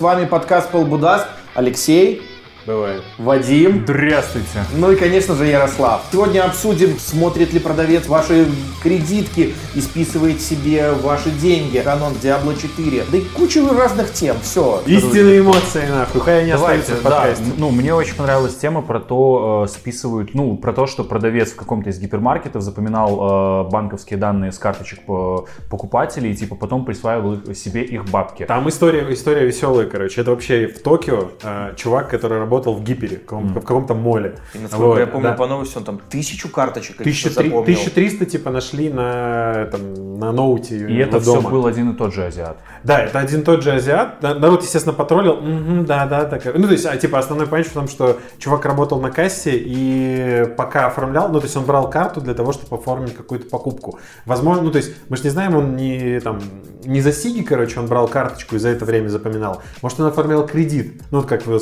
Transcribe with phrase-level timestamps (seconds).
[0.00, 1.26] С вами подкаст Полбудас.
[1.56, 2.22] Алексей,
[2.68, 3.02] Бывает.
[3.16, 4.46] Вадим, Здравствуйте.
[4.76, 6.02] ну и, конечно же, Ярослав.
[6.12, 8.46] Сегодня обсудим, смотрит ли продавец ваши
[8.82, 11.78] кредитки и списывает себе ваши деньги.
[11.78, 13.04] Канон Diablo 4.
[13.10, 14.36] Да и кучу разных тем.
[14.42, 14.82] Все.
[14.84, 16.20] Истинные эмоции, нахуй.
[16.20, 17.44] Хай они Давайте, остаются в да, подкасте.
[17.56, 21.56] ну, мне очень понравилась тема про то, э, списывают, ну, про то, что продавец в
[21.56, 27.32] каком-то из гипермаркетов запоминал э, банковские данные с карточек по- покупателей и, типа, потом присваивал
[27.34, 28.44] их- себе их бабки.
[28.44, 30.20] Там история, история веселая, короче.
[30.20, 34.34] Это вообще в Токио э, чувак, который работал в гипере, в каком- в каком-то моле.
[34.54, 35.34] И, насколько Вот, я помню да.
[35.34, 37.62] по новости, он там тысячу карточек каких-то 1300, запомнил.
[37.62, 41.40] 1300 типа нашли на, там, на ноуте И это дома.
[41.40, 42.58] все был один и тот же азиат.
[42.84, 44.22] Да, это один и тот же азиат.
[44.22, 45.36] На- Народ, естественно, потроллил.
[45.40, 46.44] Мгм, да, да, так.
[46.54, 50.44] Ну, то есть, а, типа, основной point в том, что чувак работал на кассе и
[50.56, 53.98] пока оформлял, ну, то есть он брал карту для того, чтобы оформить какую-то покупку.
[54.26, 56.40] Возможно, ну, то есть, мы же не знаем, он не, там,
[56.84, 59.62] не за сиги, короче, он брал карточку и за это время запоминал.
[59.82, 61.02] Может, он оформлял кредит.
[61.10, 61.60] Ну, вот как в,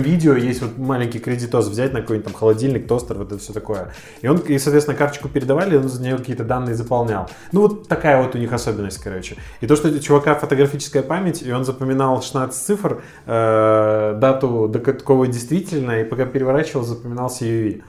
[0.00, 3.52] в видео есть вот маленький кредитос взять на какой-нибудь там холодильник, тостер, вот это все
[3.52, 3.92] такое.
[4.20, 7.28] И он, и, соответственно, карточку передавали, он за нее какие-то данные заполнял.
[7.52, 9.36] Ну, вот такая вот у них особенность, короче.
[9.60, 14.78] И то, что у чувака фотографическая память, и он запоминал 16 цифр, э, дату, до
[14.78, 17.82] какого действительно, и пока переворачивал, запоминал CUV.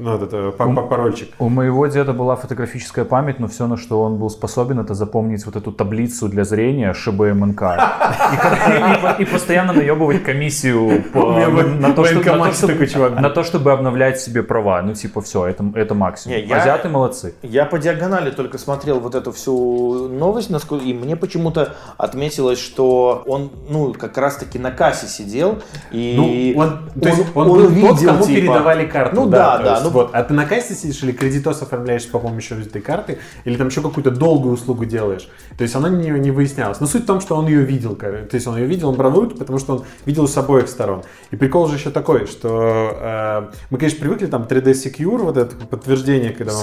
[0.00, 1.28] Ну, вот это па- парольчик.
[1.38, 5.44] У моего деда была фотографическая память, но все, на что он был способен, это запомнить
[5.46, 7.62] вот эту таблицу для зрения ШБМНК.
[7.62, 12.56] И, и- и постоянно наебывать комиссию по- У на, то, в что- на то, военкомате
[12.56, 12.74] чтобы-
[13.20, 14.82] на то, обновлять себе права.
[14.82, 16.36] Ну, типа, все, это, это максимум.
[16.38, 17.34] Не, я- Азиаты молодцы.
[17.42, 23.22] Я по диагонали только смотрел вот эту всю новость, насколько- и мне почему-то отметилось, что
[23.26, 25.58] он, ну, как раз-таки на кассе сидел,
[25.92, 26.14] и
[26.54, 29.16] Ну, он, то есть он, был увидел, тот, кому типа- передавали карту.
[29.16, 30.10] Ну да, то да, есть ну- вот.
[30.12, 33.82] А ты на кассе сидишь или кредитос оформляешь по помощью этой карты, или там еще
[33.82, 35.28] какую-то долгую услугу делаешь.
[35.56, 36.80] То есть она не, не выяснялась.
[36.80, 37.96] Но суть в том, что он ее видел.
[37.96, 40.68] То есть он ее видел, он брал в руки, потому что он видел с обоих
[40.68, 41.02] сторон.
[41.30, 45.56] И прикол же еще такой, что э, мы, конечно, привыкли там 3D Secure, вот это
[45.56, 46.62] подтверждение, когда С.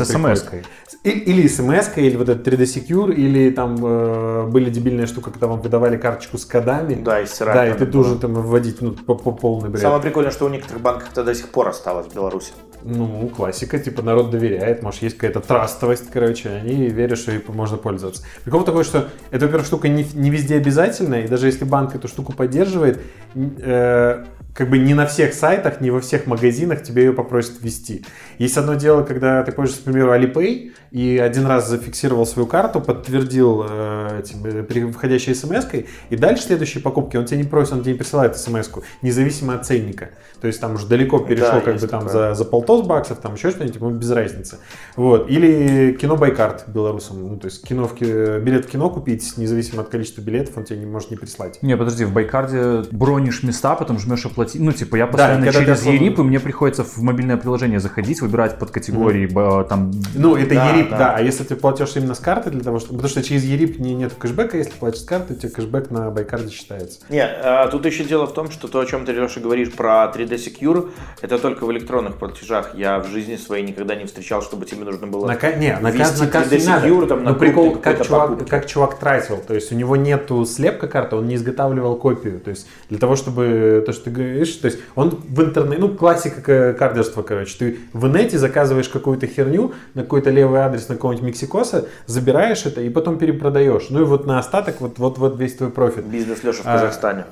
[1.03, 5.47] И- Или смс или вот этот 3D Secure, или там э, были дебильная штука, когда
[5.47, 6.95] вам выдавали карточку с кодами.
[6.95, 9.81] Да, и стирать Да, и ты должен там вводить ну, по, по полный бред.
[9.81, 12.51] Самое прикольное, что у некоторых банков это до сих пор осталось в Беларуси.
[12.87, 17.77] Ну, классика, типа народ доверяет, может есть какая-то трастовость, короче, они верят, что ей можно
[17.77, 18.21] пользоваться.
[18.43, 22.07] Прикол такой, что это, во-первых, штука не, не везде обязательная, и даже если банк эту
[22.07, 23.01] штуку поддерживает,
[23.33, 28.05] э, как бы не на всех сайтах, не во всех магазинах тебе ее попросят ввести.
[28.37, 32.79] Есть одно дело, когда ты пользуешься, к примеру, Alipay, и один раз зафиксировал свою карту,
[32.79, 35.65] подтвердил э, этим, э, при- входящей смс
[36.09, 38.69] и дальше следующие покупки он тебе не просит, он тебе не присылает смс
[39.01, 40.11] независимо от ценника.
[40.39, 42.29] То есть там уже далеко перешло Да, как бы там такое.
[42.29, 44.59] за, за полтос баксов, там еще что-нибудь, ему без разницы.
[44.95, 45.29] Вот.
[45.29, 47.27] Или кино Bycard белорусам.
[47.29, 47.93] Ну, то есть кино в
[48.39, 51.59] билет в кино купить, независимо от количества билетов, он тебе не может не прислать.
[51.61, 54.61] Не, подожди, в Bycard е бронишь места, потом жмешь оплатить.
[54.61, 57.79] Ну, типа, я Да, постоянно когда через ты ЕРИП, и мне приходится в мобильное приложение
[57.79, 59.91] заходить, выбирать под категории, б- там...
[60.13, 60.97] Ну, это Да, ЕРИП, да.
[60.97, 61.13] да.
[61.15, 62.89] А если ты платишь именно с карты, для того, что...
[62.89, 66.11] потому что через ЕРИП не, нет кэшбэка, если платишь с карты, у тебя кэшбэк на
[66.11, 66.99] Байкарде считается.
[67.09, 70.11] Не, а, тут еще дело в том, что то, о чем ты, Леша, говоришь про
[70.15, 70.91] 3D Secure,
[71.21, 72.75] это только в электронных платежах.
[72.75, 76.21] Я в жизни своей никогда не встречал, чтобы тебе нужно было На, не, на, ввести
[76.21, 76.87] на кассу 3D не надо.
[76.87, 78.49] Secure, там, на Но прикол, как чувак, покупке.
[78.49, 79.37] как чувак тратил.
[79.37, 82.39] То есть у него нету слепка карты, он не изготавливал копию.
[82.39, 85.89] То есть для того, чтобы то, что ты говоришь, то есть он в интернете, ну
[85.89, 87.55] классика к- кардерства, короче.
[87.57, 92.81] Ты в инете заказываешь какую-то херню на какой-то левый адрес на какого-нибудь Мексикоса, забираешь это
[92.81, 93.87] и потом перепродаешь.
[93.89, 96.05] Ну и вот на остаток вот, вот, вот весь твой профит.
[96.05, 97.25] Бизнес Леша в А, Казахстане.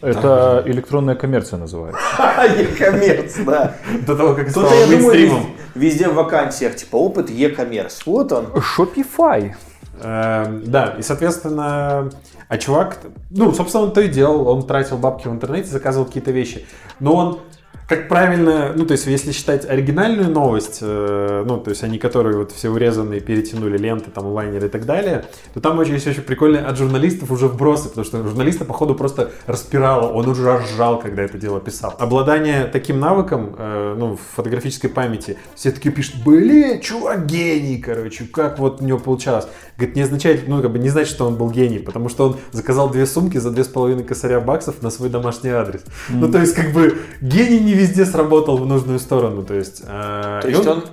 [0.00, 2.00] Это электронная коммерция называется.
[2.58, 3.74] Е-коммерц, да.
[4.06, 5.46] До того, как стало мейнстримом.
[5.74, 8.04] везде, в вакансиях, типа, опыт e-коммерс.
[8.06, 8.46] Вот он.
[8.76, 9.52] Shopify.
[10.02, 12.10] Эм, Да, и, соответственно,
[12.48, 12.98] а чувак,
[13.30, 16.66] ну, собственно, он то и делал, он тратил бабки в интернете, заказывал какие-то вещи.
[17.00, 17.40] Но он,
[17.88, 22.36] как правильно, ну, то есть, если считать оригинальную новость, э, ну, то есть, они, которые
[22.36, 26.22] вот все урезанные, перетянули ленты, там, лайнеры и так далее, то там очень, есть очень
[26.22, 31.22] прикольно от журналистов уже вбросы, потому что журналиста, походу, просто распирало, он уже ржал, когда
[31.22, 31.94] это дело писал.
[31.98, 38.24] Обладание таким навыком, э, ну, в фотографической памяти, все такие пишут, блин, чувак гений, короче,
[38.24, 39.46] как вот у него получалось.
[39.76, 42.36] Говорит, не означает, ну, как бы не значит, что он был гений, потому что он
[42.52, 45.82] заказал две сумки за две с половиной косаря баксов на свой домашний адрес.
[46.08, 49.82] Ну, то есть, как бы, гений не везде сработал в нужную сторону, то есть...
[49.86, 50.84] э, То есть он,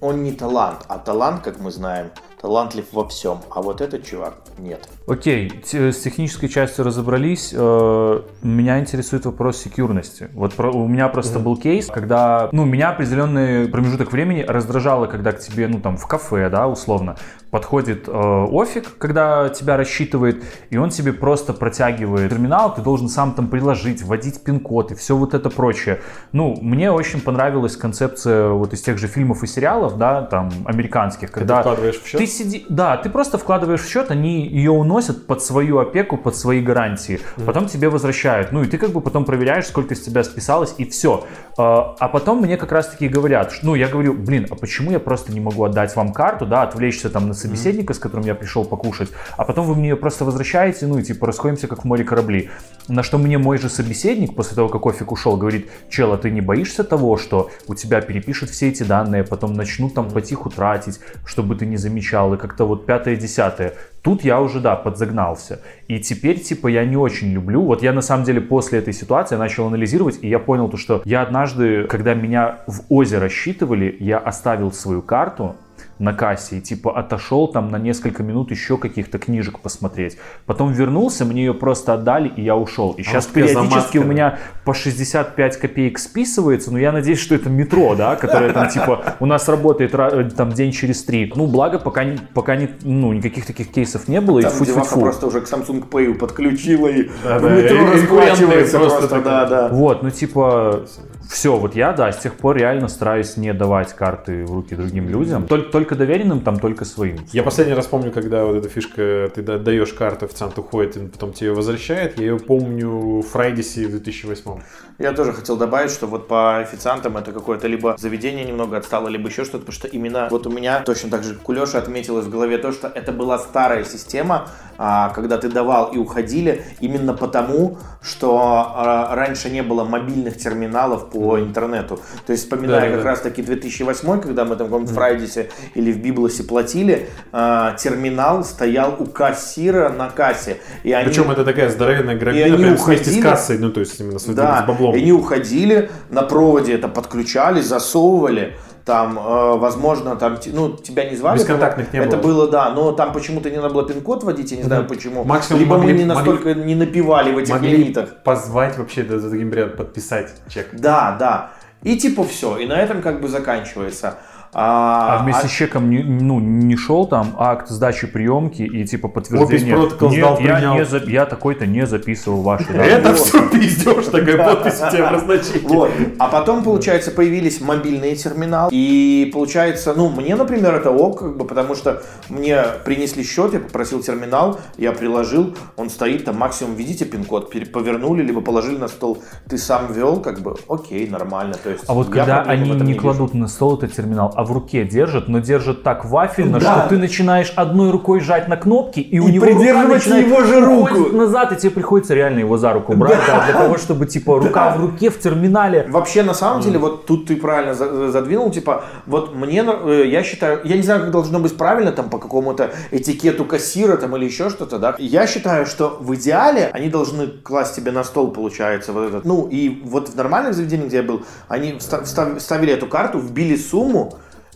[0.00, 2.10] он не талант, а талант, как мы знаем,
[2.40, 3.38] талантлив во всем.
[3.50, 4.86] А вот этот чувак нет.
[5.06, 7.54] Окей, с технической частью разобрались.
[7.56, 10.28] Э, Меня интересует вопрос секьюрности.
[10.34, 15.32] Вот про- у меня просто был кейс, когда, ну, меня определенный промежуток времени раздражало, когда
[15.32, 17.16] к тебе, ну, там, в кафе, да, условно,
[17.54, 23.32] подходит э, офик, когда тебя рассчитывает, и он тебе просто протягивает терминал, ты должен сам
[23.32, 26.00] там приложить, вводить пин-код и все вот это прочее.
[26.32, 31.30] Ну, мне очень понравилась концепция вот из тех же фильмов и сериалов, да, там, американских,
[31.30, 31.58] когда...
[31.58, 32.18] Ты вкладываешь в счет?
[32.20, 32.66] Ты сиди...
[32.68, 37.20] Да, ты просто вкладываешь в счет, они ее уносят под свою опеку, под свои гарантии.
[37.36, 37.44] Mm.
[37.44, 38.50] Потом тебе возвращают.
[38.50, 41.24] Ну, и ты как бы потом проверяешь, сколько с тебя списалось, и все.
[41.56, 45.32] А, а потом мне как раз-таки говорят, ну, я говорю, блин, а почему я просто
[45.32, 49.10] не могу отдать вам карту, да, отвлечься там на собеседника, с которым я пришел покушать,
[49.36, 52.48] а потом вы мне ее просто возвращаете, ну и типа расходимся как в море корабли.
[52.88, 56.30] На что мне мой же собеседник после того, как Офик ушел, говорит, чел, а ты
[56.30, 61.00] не боишься того, что у тебя перепишут все эти данные, потом начнут там потиху тратить,
[61.26, 63.74] чтобы ты не замечал, и как-то вот пятое-десятое.
[64.02, 65.60] Тут я уже, да, подзагнался.
[65.88, 67.62] И теперь, типа, я не очень люблю.
[67.62, 71.00] Вот я, на самом деле, после этой ситуации начал анализировать, и я понял то, что
[71.06, 75.56] я однажды, когда меня в озеро рассчитывали, я оставил свою карту,
[75.98, 80.18] на кассе и типа отошел там на несколько минут еще каких-то книжек посмотреть.
[80.46, 82.92] Потом вернулся, мне ее просто отдали и я ушел.
[82.92, 87.48] И а сейчас периодически у меня по 65 копеек списывается, но я надеюсь, что это
[87.48, 91.32] метро, да, которое там типа у нас работает э, там день через три.
[91.34, 94.42] Ну, благо, пока, пока не, ну, никаких таких кейсов не было.
[94.42, 95.00] Там и фу -фу -фу.
[95.00, 99.68] просто уже к Samsung Pay подключила и да, в метро расплачивается просто, просто да, да.
[99.68, 100.84] Вот, ну типа
[101.30, 105.08] все, вот я, да, с тех пор реально стараюсь не давать карты в руки другим
[105.08, 105.46] людям.
[105.46, 107.18] Только, только доверенным, там только своим.
[107.32, 111.32] Я последний раз помню, когда вот эта фишка, ты отдаешь карту, официант уходит, и потом
[111.34, 112.18] тебе ее возвращает.
[112.18, 114.60] Я ее помню в Фрайдисе в 2008.
[114.98, 119.28] Я тоже хотел добавить, что вот по официантам это какое-то либо заведение немного отстало, либо
[119.28, 122.58] еще что-то, потому что именно вот у меня точно так же Кулеша отметилось в голове
[122.58, 124.48] то, что это была старая система,
[124.78, 128.38] а, когда ты давал и уходили, именно потому, что
[128.76, 132.00] а, раньше не было мобильных терминалов по интернету.
[132.26, 133.10] То есть, вспоминая да, как да.
[133.10, 138.96] раз таки 2008, когда мы там в Фрайдисе или в Библосе платили, а, терминал стоял
[138.98, 140.58] у кассира на кассе.
[140.82, 143.98] И они, Причем это такая здоровенная гробина, прям уходили, вместе с кассой, ну то есть
[144.00, 144.94] именно с, да, с баблом.
[144.94, 148.54] И они уходили, на проводе это подключали, засовывали
[148.84, 151.38] там, э, возможно, там, ну, тебя не звали.
[151.38, 152.42] Бесконтактных не это было.
[152.42, 155.24] было, да, но там почему-то не надо было пин-код вводить, я не знаю почему.
[155.24, 158.22] Максимум Либо могли, мы не настолько могли, не напивали в этих могли лимитах.
[158.22, 160.68] позвать вообще за таким вариантом, подписать чек.
[160.72, 161.52] Да, да.
[161.82, 164.18] И типа все, и на этом как бы заканчивается.
[164.54, 165.48] А, а вместе а...
[165.48, 169.76] с чеком не, ну, не шел там акт сдачи приемки и типа подтверждение.
[169.76, 170.98] протокол Нет, сдал, я, не за...
[170.98, 172.88] я такой-то не записывал ваши данные.
[172.90, 175.90] Это все пиздеж, такая подпись у тебя в Вот.
[176.18, 178.70] А потом, получается, появились мобильные терминалы.
[178.72, 183.60] И получается, ну, мне, например, это ок, как бы, потому что мне принесли счет, я
[183.60, 189.22] попросил терминал, я приложил, он стоит там, максимум, видите пин-код, повернули, либо положили на стол,
[189.48, 191.54] ты сам ввел, как бы, окей, нормально.
[191.62, 194.84] То есть, а вот когда они не, кладут на стол этот терминал, а в руке
[194.84, 196.78] держит, но держит так вафельно, да.
[196.78, 200.64] что ты начинаешь одной рукой жать на кнопки, и, и у него придерживать его же
[200.64, 203.38] руку назад, и тебе приходится реально его за руку брать, да.
[203.38, 204.76] Да, для того, чтобы типа рука да.
[204.76, 205.86] в руке в терминале.
[205.88, 210.60] Вообще, на самом деле, вот тут ты правильно задвинул, типа, вот мне, э, я считаю,
[210.64, 214.50] я не знаю, как должно быть правильно там по какому-то этикету кассира там или еще
[214.50, 214.94] что-то, да.
[214.98, 219.24] Я считаю, что в идеале они должны класть тебе на стол, получается, вот этот.
[219.24, 224.14] Ну и вот в нормальных заведениях, где я был, они вставили эту карту, вбили сумму,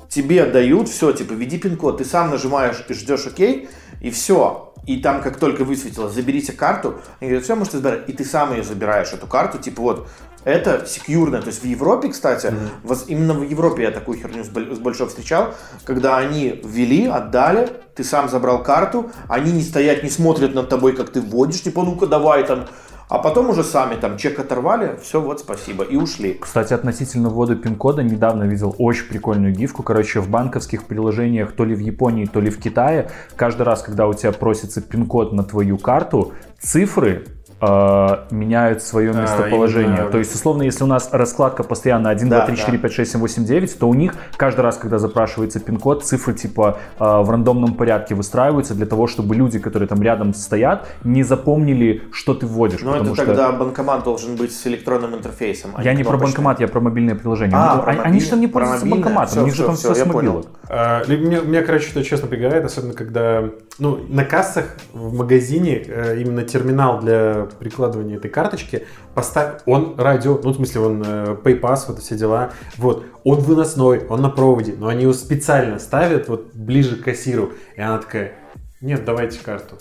[0.09, 4.73] тебе дают все, типа, введи пин-код, ты сам нажимаешь и ждешь ОК, и все.
[4.87, 8.09] И там, как только высветилось, заберите карту, они говорят, все, можете забирать.
[8.09, 10.09] И ты сам ее забираешь, эту карту, типа, вот,
[10.45, 11.43] это секьюрно.
[11.43, 13.05] То есть в Европе, кстати, mm-hmm.
[13.09, 15.55] именно в Европе я такую херню с, с большой встречал,
[15.85, 20.97] когда они ввели, отдали, ты сам забрал карту, они не стоят, не смотрят над тобой,
[20.97, 22.67] как ты вводишь, типа, ну-ка, давай там,
[23.09, 26.35] а потом уже сами там чек оторвали, все, вот, спасибо, и ушли.
[26.35, 29.83] Кстати, относительно ввода пин-кода, недавно видел очень прикольную гифку.
[29.83, 34.07] Короче, в банковских приложениях, то ли в Японии, то ли в Китае, каждый раз, когда
[34.07, 37.27] у тебя просится пин-код на твою карту, цифры
[37.61, 40.03] э, меняют свое местоположение.
[40.03, 42.93] А, То есть, условно, если у нас раскладка постоянно 1, да, 2, 3, 4, 5,
[42.93, 47.05] 6, 7, 8, 9, то у них каждый раз, когда запрашивается пин-код, цифры типа э,
[47.05, 52.35] в рандомном порядке выстраиваются для того, чтобы люди, которые там рядом стоят, не запомнили, что
[52.35, 52.81] ты вводишь.
[52.83, 53.27] Но это что...
[53.27, 55.73] тогда банкомат должен быть с электронным интерфейсом.
[55.75, 57.57] А я не про банкомат, я про мобильное приложение.
[57.57, 58.21] А, ну, про они, мобиль...
[58.21, 60.47] же там не пользуются банкоматом, все, у них же там все, все с мобилок.
[60.69, 63.45] А, меня, меня, короче, это честно пригорает, особенно когда
[63.79, 70.39] ну, на кассах в магазине э, именно терминал для прикладывания этой карточки, поставь, он радио,
[70.43, 74.75] ну, в смысле, он э, PayPass, вот все дела, вот, он выносной, он на проводе,
[74.77, 78.35] но они его специально ставят вот ближе к кассиру, и она такая,
[78.81, 79.77] нет, давайте карту.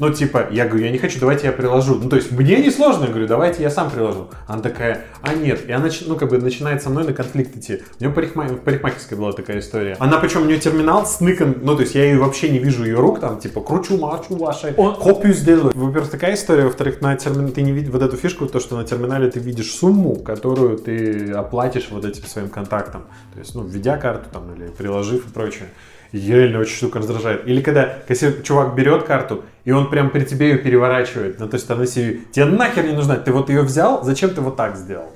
[0.00, 1.96] Ну, типа, я говорю, я не хочу, давайте я приложу.
[2.02, 4.30] Ну, то есть, мне не сложно, я говорю, давайте я сам приложу.
[4.46, 5.68] Она такая, а нет.
[5.68, 7.82] И она, ну, как бы, начинает со мной на конфликт идти.
[7.98, 8.44] У нее парикма...
[8.44, 9.96] в парикмахерской была такая история.
[9.98, 12.98] Она, причем, у нее терминал сныкан, ну, то есть, я ее вообще не вижу ее
[12.98, 15.72] рук, там, типа, кручу, мачу ваши, копию сделаю.
[15.74, 18.84] Во-первых, такая история, во-вторых, на терминале ты не видишь вот эту фишку, то, что на
[18.84, 23.02] терминале ты видишь сумму, которую ты оплатишь вот этим своим контактом.
[23.34, 25.68] То есть, ну, введя карту там или приложив и прочее.
[26.12, 27.46] Реально очень штука раздражает.
[27.46, 31.60] Или когда кассир, чувак берет карту, и он прям при тебе ее переворачивает на той
[31.60, 32.20] стороны CV.
[32.32, 35.12] Тебе нахер не нужна, ты вот ее взял, зачем ты вот так сделал?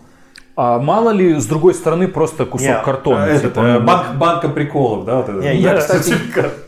[0.57, 3.25] А мало ли, с другой стороны, просто кусок Не, картона.
[3.25, 5.17] Это, типа, э, банк, банка приколов, да?
[5.17, 5.39] Вот это.
[5.41, 6.15] Не, я, кстати,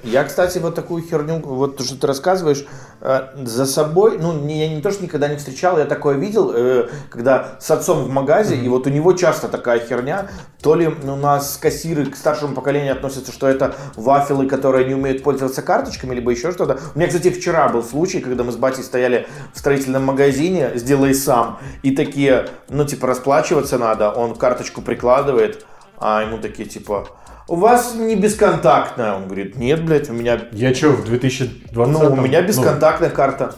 [0.02, 2.66] я, кстати, вот такую херню, вот то, что ты рассказываешь,
[3.00, 6.50] э, за собой, ну, не, я не то, что никогда не встречал, я такое видел,
[6.52, 10.92] э, когда с отцом в магазе, и вот у него часто такая херня, то ли
[11.04, 15.62] ну, у нас кассиры к старшему поколению относятся, что это вафелы, которые не умеют пользоваться
[15.62, 16.80] карточками, либо еще что-то.
[16.96, 21.14] У меня, кстати, вчера был случай, когда мы с батей стояли в строительном магазине, сделай
[21.14, 25.64] сам, и такие, ну, типа, расплачиваться надо, он карточку прикладывает,
[25.98, 27.06] а ему такие, типа,
[27.48, 29.14] у вас не бесконтактная.
[29.14, 33.54] Он говорит, нет, блядь, у меня, Я что, в 2020 ну, у меня бесконтактная карта.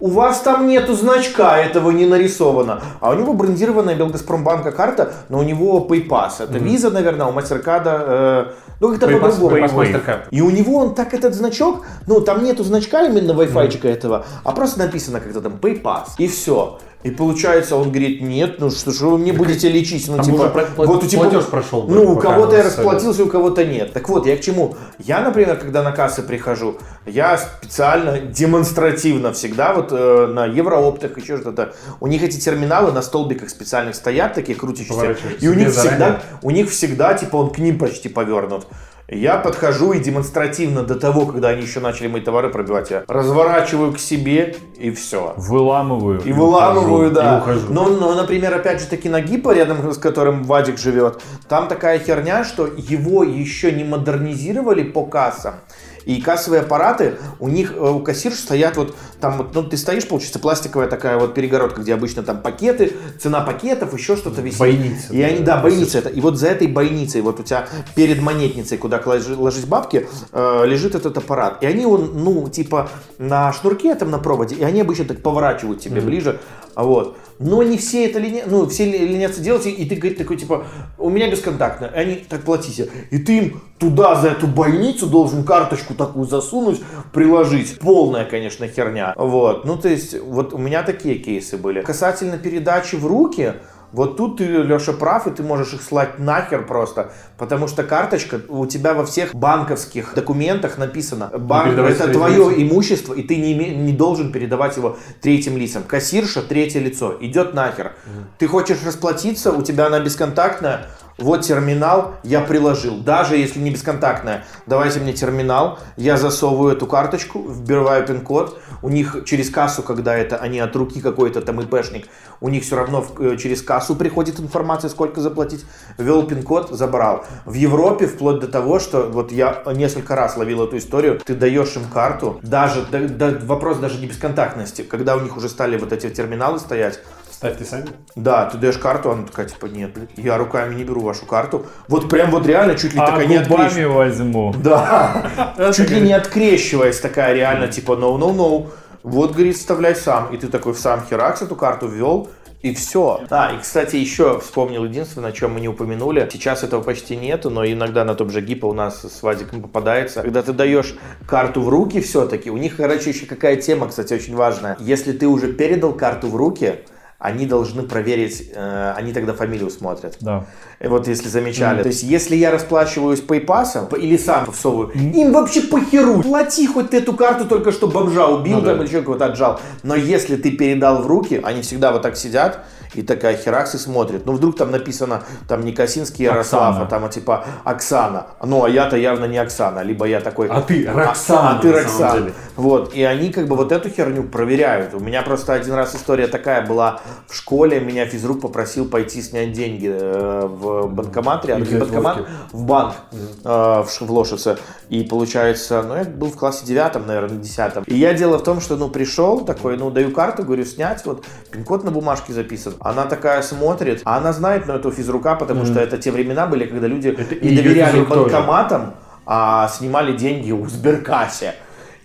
[0.00, 2.82] У вас там нету значка, этого не нарисовано.
[3.00, 6.32] А у него брендированная Белгазпромбанка карта, но у него PayPass.
[6.40, 9.56] Это виза, наверное, у Мастеркада, э, ну как-то Ну, по-другому.
[9.56, 10.26] MasterCard.
[10.30, 14.52] И у него он так этот значок, ну там нету значка именно Wi-Fi этого, а
[14.52, 16.08] просто написано как-то там PayPass.
[16.18, 16.80] И все.
[17.04, 20.08] И получается, он говорит, нет, ну что же вы мне будете лечить?
[20.08, 23.28] Ну, там типа, про- вот у тебя, платеж прошел Ну, у кого-то я расплатился, у
[23.28, 23.92] кого-то нет.
[23.92, 24.74] Так вот, я к чему?
[24.98, 31.36] Я, например, когда на кассы прихожу, я специально, демонстративно всегда, вот э, на еврооптах, еще
[31.36, 36.22] что-то, у них эти терминалы на столбиках специальных стоят, такие крутящиеся, и у них всегда,
[36.40, 38.66] у них всегда, типа, он к ним почти повернут.
[39.08, 43.92] Я подхожу и демонстративно до того, когда они еще начали мои товары пробивать, я разворачиваю
[43.92, 45.34] к себе и все.
[45.36, 46.22] Выламываю.
[46.22, 47.14] И выламываю, ухожу.
[47.14, 47.36] да.
[47.36, 47.66] и ухожу.
[47.68, 51.98] Но, но, например, опять же таки на Гиппо, рядом с которым Вадик живет, там такая
[51.98, 55.56] херня, что его еще не модернизировали по кассам.
[56.04, 60.06] И кассовые аппараты, у них, э, у кассирш стоят вот там, вот, ну ты стоишь,
[60.06, 64.58] получится пластиковая такая вот перегородка, где обычно там пакеты, цена пакетов, еще что-то висит.
[64.58, 66.08] Бойница, И они, да, бойница это.
[66.10, 70.62] И вот за этой бойницей, вот у тебя перед монетницей, куда ложи- ложить бабки, э,
[70.66, 71.62] лежит этот аппарат.
[71.62, 75.80] И они, он, ну, типа на шнурке там на проводе, и они обычно так поворачивают
[75.80, 76.40] тебе ближе.
[76.74, 77.16] А Вот.
[77.38, 78.44] Но не все это леня...
[78.46, 80.66] ну, все ленятся делать, и ты говоришь такой, типа,
[80.98, 82.90] у меня бесконтактно, и они так платите.
[83.10, 86.80] И ты им туда за эту больницу должен карточку такую засунуть,
[87.12, 87.78] приложить.
[87.80, 89.14] Полная, конечно, херня.
[89.16, 89.64] Вот.
[89.64, 91.82] Ну, то есть, вот у меня такие кейсы были.
[91.82, 93.54] Касательно передачи в руки,
[93.94, 98.40] вот тут ты, Леша, прав, и ты можешь их слать нахер просто, потому что карточка
[98.48, 102.62] у тебя во всех банковских документах написано, банк передавать это твое лицам.
[102.62, 105.84] имущество, и ты не, име- не должен передавать его третьим лицам.
[105.86, 107.92] Кассирша, третье лицо, идет нахер.
[108.38, 110.86] Ты хочешь расплатиться, у тебя она бесконтактная,
[111.18, 112.98] вот терминал, я приложил.
[112.98, 118.58] Даже если не бесконтактная, давайте мне терминал, я засовываю эту карточку, вбиваю пин-код.
[118.82, 122.08] У них через кассу, когда это они от руки какой-то там ИПшник,
[122.40, 125.64] у них все равно э, через кассу приходит информация, сколько заплатить.
[125.98, 127.24] Ввел пин-код, забрал.
[127.44, 131.76] В Европе вплоть до того, что вот я несколько раз ловил эту историю, ты даешь
[131.76, 135.92] им карту, даже да- да, вопрос даже не бесконтактности, когда у них уже стали вот
[135.92, 137.00] эти терминалы стоять,
[137.34, 137.86] Ставьте сами.
[138.14, 141.66] да, ты даешь карту, она такая, типа, нет, блядь, я руками не беру вашу карту.
[141.88, 144.16] Вот прям вот реально чуть ли А такая не открещиваясь.
[144.16, 144.54] возьму.
[144.62, 145.30] Да,
[145.74, 148.66] чуть ли не открещиваясь такая реально, типа, no, no, no.
[149.02, 150.32] Вот, говорит, вставляй сам.
[150.32, 152.28] И ты такой в сам херакс эту карту ввел,
[152.62, 153.20] и все.
[153.28, 156.26] Да, и, кстати, еще вспомнил единственное, о чем мы не упомянули.
[156.32, 160.22] Сейчас этого почти нету, но иногда на том же ГИПа у нас с Вадиком попадается.
[160.22, 160.94] Когда ты даешь
[161.26, 164.78] карту в руки все-таки, у них, короче, еще какая тема, кстати, очень важная.
[164.80, 166.76] Если ты уже передал карту в руки,
[167.24, 170.16] они должны проверить, э, они тогда фамилию смотрят.
[170.20, 170.44] Да.
[170.78, 171.82] Э, Вот если замечали.
[171.82, 176.20] То есть, если я расплачиваюсь PayPass или сам всовываю, им вообще похеру.
[176.20, 178.72] Плати хоть ты эту карту только что бомжа убил, Ну да.
[178.74, 179.58] там, или еще кого-то отжал.
[179.82, 182.66] Но если ты передал в руки, они всегда вот так сидят,
[182.96, 184.26] и такая херакс и смотрит.
[184.26, 186.86] Ну, вдруг там написано, там не Косинский Ярослав, Оксана.
[186.86, 188.26] а там а, типа Оксана.
[188.42, 189.82] Ну, а я-то явно не Оксана.
[189.82, 190.48] Либо я такой...
[190.48, 192.32] А ты а- Роксана, А, ты на самом Роксана.
[192.56, 194.94] Вот, и они как бы вот эту херню проверяют.
[194.94, 199.52] У меня просто один раз история такая была в школе, меня физрук попросил пойти снять
[199.52, 204.58] деньги э, в банкомат, рядом взять банкомат, в банк э, в, в Лошице.
[204.88, 207.84] И получается, ну я был в классе девятом, наверное, десятом.
[207.84, 211.24] И я дело в том, что ну пришел такой, ну даю карту, говорю снять, вот
[211.50, 212.74] пин-код на бумажке записан.
[212.84, 216.66] Она такая смотрит, а она знает, ну, эту физрука, потому что это те времена были,
[216.66, 221.54] когда люди Это не доверяли банкоматам, а снимали деньги у Сберкассе.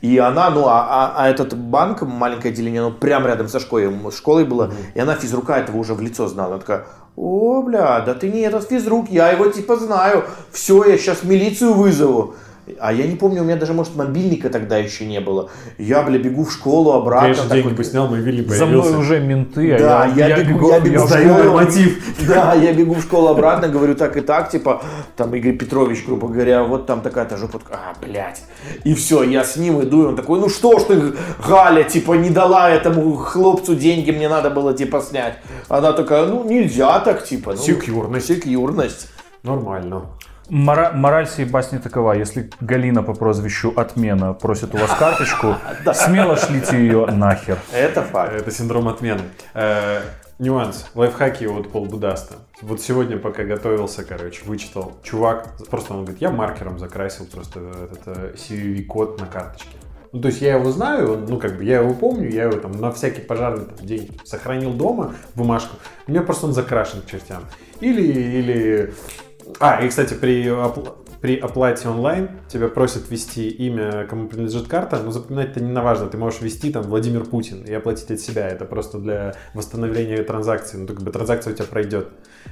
[0.01, 3.93] И она, ну, а, а, а этот банк, маленькое отделение, ну, прям рядом со школой,
[4.15, 6.53] школой было, и она физрука этого уже в лицо знала.
[6.53, 6.85] Она такая,
[7.17, 11.73] о, бля, да ты не этот физрук, я его типа знаю, все, я сейчас милицию
[11.73, 12.35] вызову.
[12.79, 15.49] А я не помню, у меня даже, может, мобильника тогда еще не было.
[15.77, 17.27] Я, бля, бегу в школу обратно.
[17.27, 18.99] Конечно, такой, деньги бы снял, мобильник За мной появился.
[18.99, 21.43] уже менты, а Да, я, бегу, я бегу в сдаю школу.
[21.43, 22.03] норматив.
[22.27, 24.83] Да, я бегу в школу обратно, говорю так и так, типа,
[25.15, 28.43] там Игорь Петрович, грубо говоря, вот там такая-то жопа, а, блядь.
[28.83, 31.13] И все, я с ним иду, и он такой, ну что ж ты,
[31.47, 35.35] Галя, типа, не дала этому хлопцу деньги, мне надо было, типа, снять.
[35.67, 37.51] Она такая, ну, нельзя так, типа.
[37.53, 38.27] Ну, Секьюрность.
[38.27, 39.07] Секьюрность.
[39.43, 40.01] Нормально.
[40.49, 42.13] Мора- мораль всей басни такова.
[42.13, 45.55] Если Галина по прозвищу Отмена просит у вас карточку,
[45.93, 47.57] смело шлите ее нахер.
[47.71, 48.33] Это факт.
[48.33, 49.21] Это синдром отмены.
[49.53, 50.01] Э,
[50.39, 50.89] Нюанс.
[50.95, 52.35] Лайфхаки от Пол Будаста.
[52.61, 54.93] Вот сегодня, пока готовился, короче, вычитал.
[55.03, 59.77] Чувак, просто он говорит, я маркером закрасил просто этот э, CVV-код на карточке.
[60.11, 62.57] Ну, то есть я его знаю, он, ну, как бы, я его помню, я его
[62.57, 65.75] там на всякий пожарный там, день сохранил дома, бумажку.
[66.07, 67.43] У меня просто он закрашен к чертям.
[67.79, 68.93] Или, или...
[69.59, 70.51] А, и, кстати, при,
[71.21, 75.81] при оплате онлайн тебя просят ввести имя, кому принадлежит карта, но запоминать это не на
[75.81, 76.07] важно.
[76.07, 78.47] Ты можешь ввести там Владимир Путин и оплатить от себя.
[78.47, 80.77] Это просто для восстановления транзакции.
[80.77, 82.07] Ну, как бы транзакция у тебя пройдет.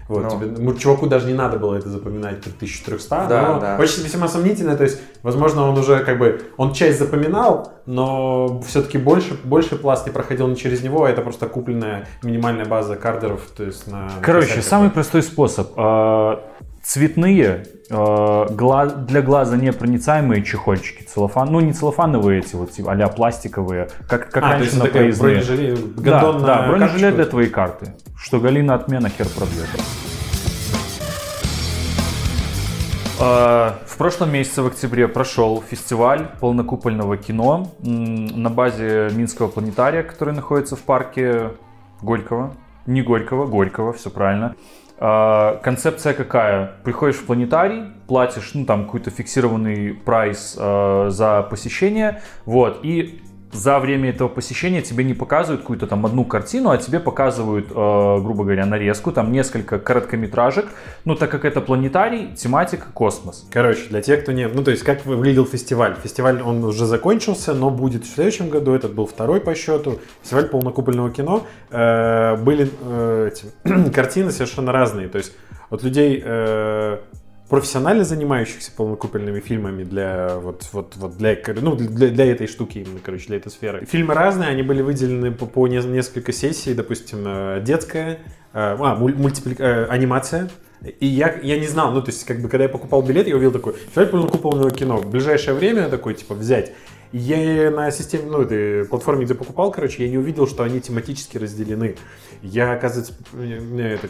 [0.10, 0.30] Вот, Ну.
[0.30, 3.78] тебе, ну, чуваку даже не надо было это запоминать, тут 1300, Да, но да.
[3.80, 8.98] очень весьма сомнительно, то есть, возможно, он уже как бы, он часть запоминал, но все-таки
[8.98, 13.42] больше, больше пласт не проходил не через него, а это просто купленная минимальная база кардеров,
[13.56, 14.10] то есть на...
[14.22, 15.72] Короче, на самый простой способ.
[16.88, 23.90] Цветные, гла- для глаза непроницаемые чехольчики, целлофан, ну не целлофановые эти вот, типа, а пластиковые,
[24.08, 25.42] как, как А, раньше на проездные.
[25.42, 27.94] бронежилет, Да, да, бронежилет для твоей карты.
[28.18, 29.68] Что Галина отмена хер пробьет.
[33.20, 40.34] А, В прошлом месяце, в октябре, прошел фестиваль полнокупольного кино на базе Минского планетария, который
[40.34, 41.50] находится в парке
[42.02, 42.54] Горького.
[42.86, 44.56] Не Горького, Горького, все правильно.
[45.00, 46.72] А, Концепция какая?
[46.84, 53.80] Приходишь в планетарий, платишь, ну, там, какой-то фиксированный прайс э, за посещение, вот, и за
[53.80, 58.44] время этого посещения тебе не показывают какую-то там одну картину, а тебе показывают, э, грубо
[58.44, 60.68] говоря, нарезку, там несколько короткометражек.
[61.06, 63.48] Ну, так как это планетарий, тематика космос.
[63.52, 64.48] Короче, для тех, кто не...
[64.48, 65.96] Ну, то есть, как выглядел фестиваль?
[66.04, 68.74] Фестиваль, он уже закончился, но будет в следующем году.
[68.74, 70.00] Этот был второй по счету.
[70.22, 71.46] Фестиваль полнокупольного кино.
[71.70, 75.08] Э, были э, эти, картины совершенно разные.
[75.08, 75.34] То есть,
[75.70, 76.22] от людей...
[76.24, 76.98] э,
[77.50, 83.00] профессионально занимающихся полнокупольными фильмами для вот, вот, вот для, ну, для, для этой штуки именно,
[83.02, 83.86] короче, для этой сферы.
[83.86, 88.18] Фильмы разные, они были выделены по, по не- несколько сессий, допустим, э, детская, э,
[88.54, 90.50] а, муль- мультипли- э, анимация,
[91.00, 93.36] и я, я не знал, ну, то есть, как бы, когда я покупал билет, я
[93.36, 96.74] увидел такой, фестиваль полнокупольного кино, в ближайшее время такой, типа, взять.
[97.14, 101.38] Я на системе, ну, этой платформе, где покупал, короче, я не увидел, что они тематически
[101.38, 101.96] разделены.
[102.44, 103.14] Я, оказывается,
[103.80, 104.10] это,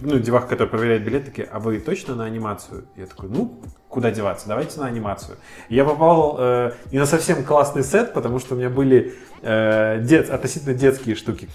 [0.00, 2.86] ну, деваха, которая проверяет билет, такие, а вы точно на анимацию?
[2.96, 5.38] Я такой, ну, куда деваться, давайте на анимацию.
[5.68, 10.30] Я попал э, не на совсем классный сет, потому что у меня были э, дет-
[10.30, 11.48] относительно детские штуки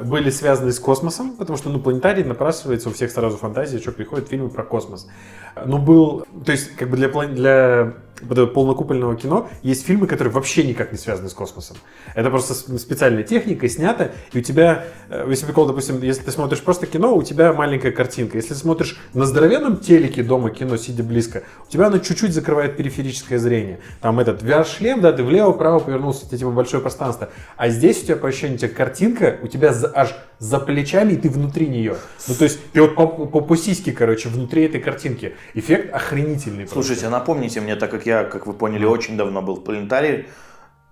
[0.00, 4.28] были связаны с космосом, потому что, ну, планетарий напрашивается, у всех сразу фантазия, что приходят
[4.28, 5.06] фильмы про космос.
[5.64, 7.94] Но был, то есть, как бы для, для
[8.26, 11.76] полнокупольного кино есть фильмы, которые вообще никак не связаны с космосом.
[12.14, 16.30] Это просто с- специальной техникой снято, и у тебя, э, если прикол, допустим, если ты
[16.30, 18.36] смотришь просто кино, у тебя маленькая картинка.
[18.38, 22.76] Если ты смотришь на здоровенном телеке дома кино, сидя близко, у тебя оно чуть-чуть закрывает
[22.76, 23.80] периферическое зрение.
[24.00, 27.30] Там этот VR-шлем, да, ты влево-право повернулся, у тебя типа большое пространство.
[27.56, 31.12] А здесь у тебя по ощущению, у тебя картинка, у тебя за- аж за плечами,
[31.12, 31.96] и ты внутри нее.
[32.26, 35.36] Ну, то есть, ты вот по, по, по сиське, короче, внутри этой картинки.
[35.54, 36.64] Эффект охренительный.
[36.66, 36.74] просто.
[36.74, 40.26] Слушайте, напомните мне, так как я, как вы поняли, очень давно был в планетарии,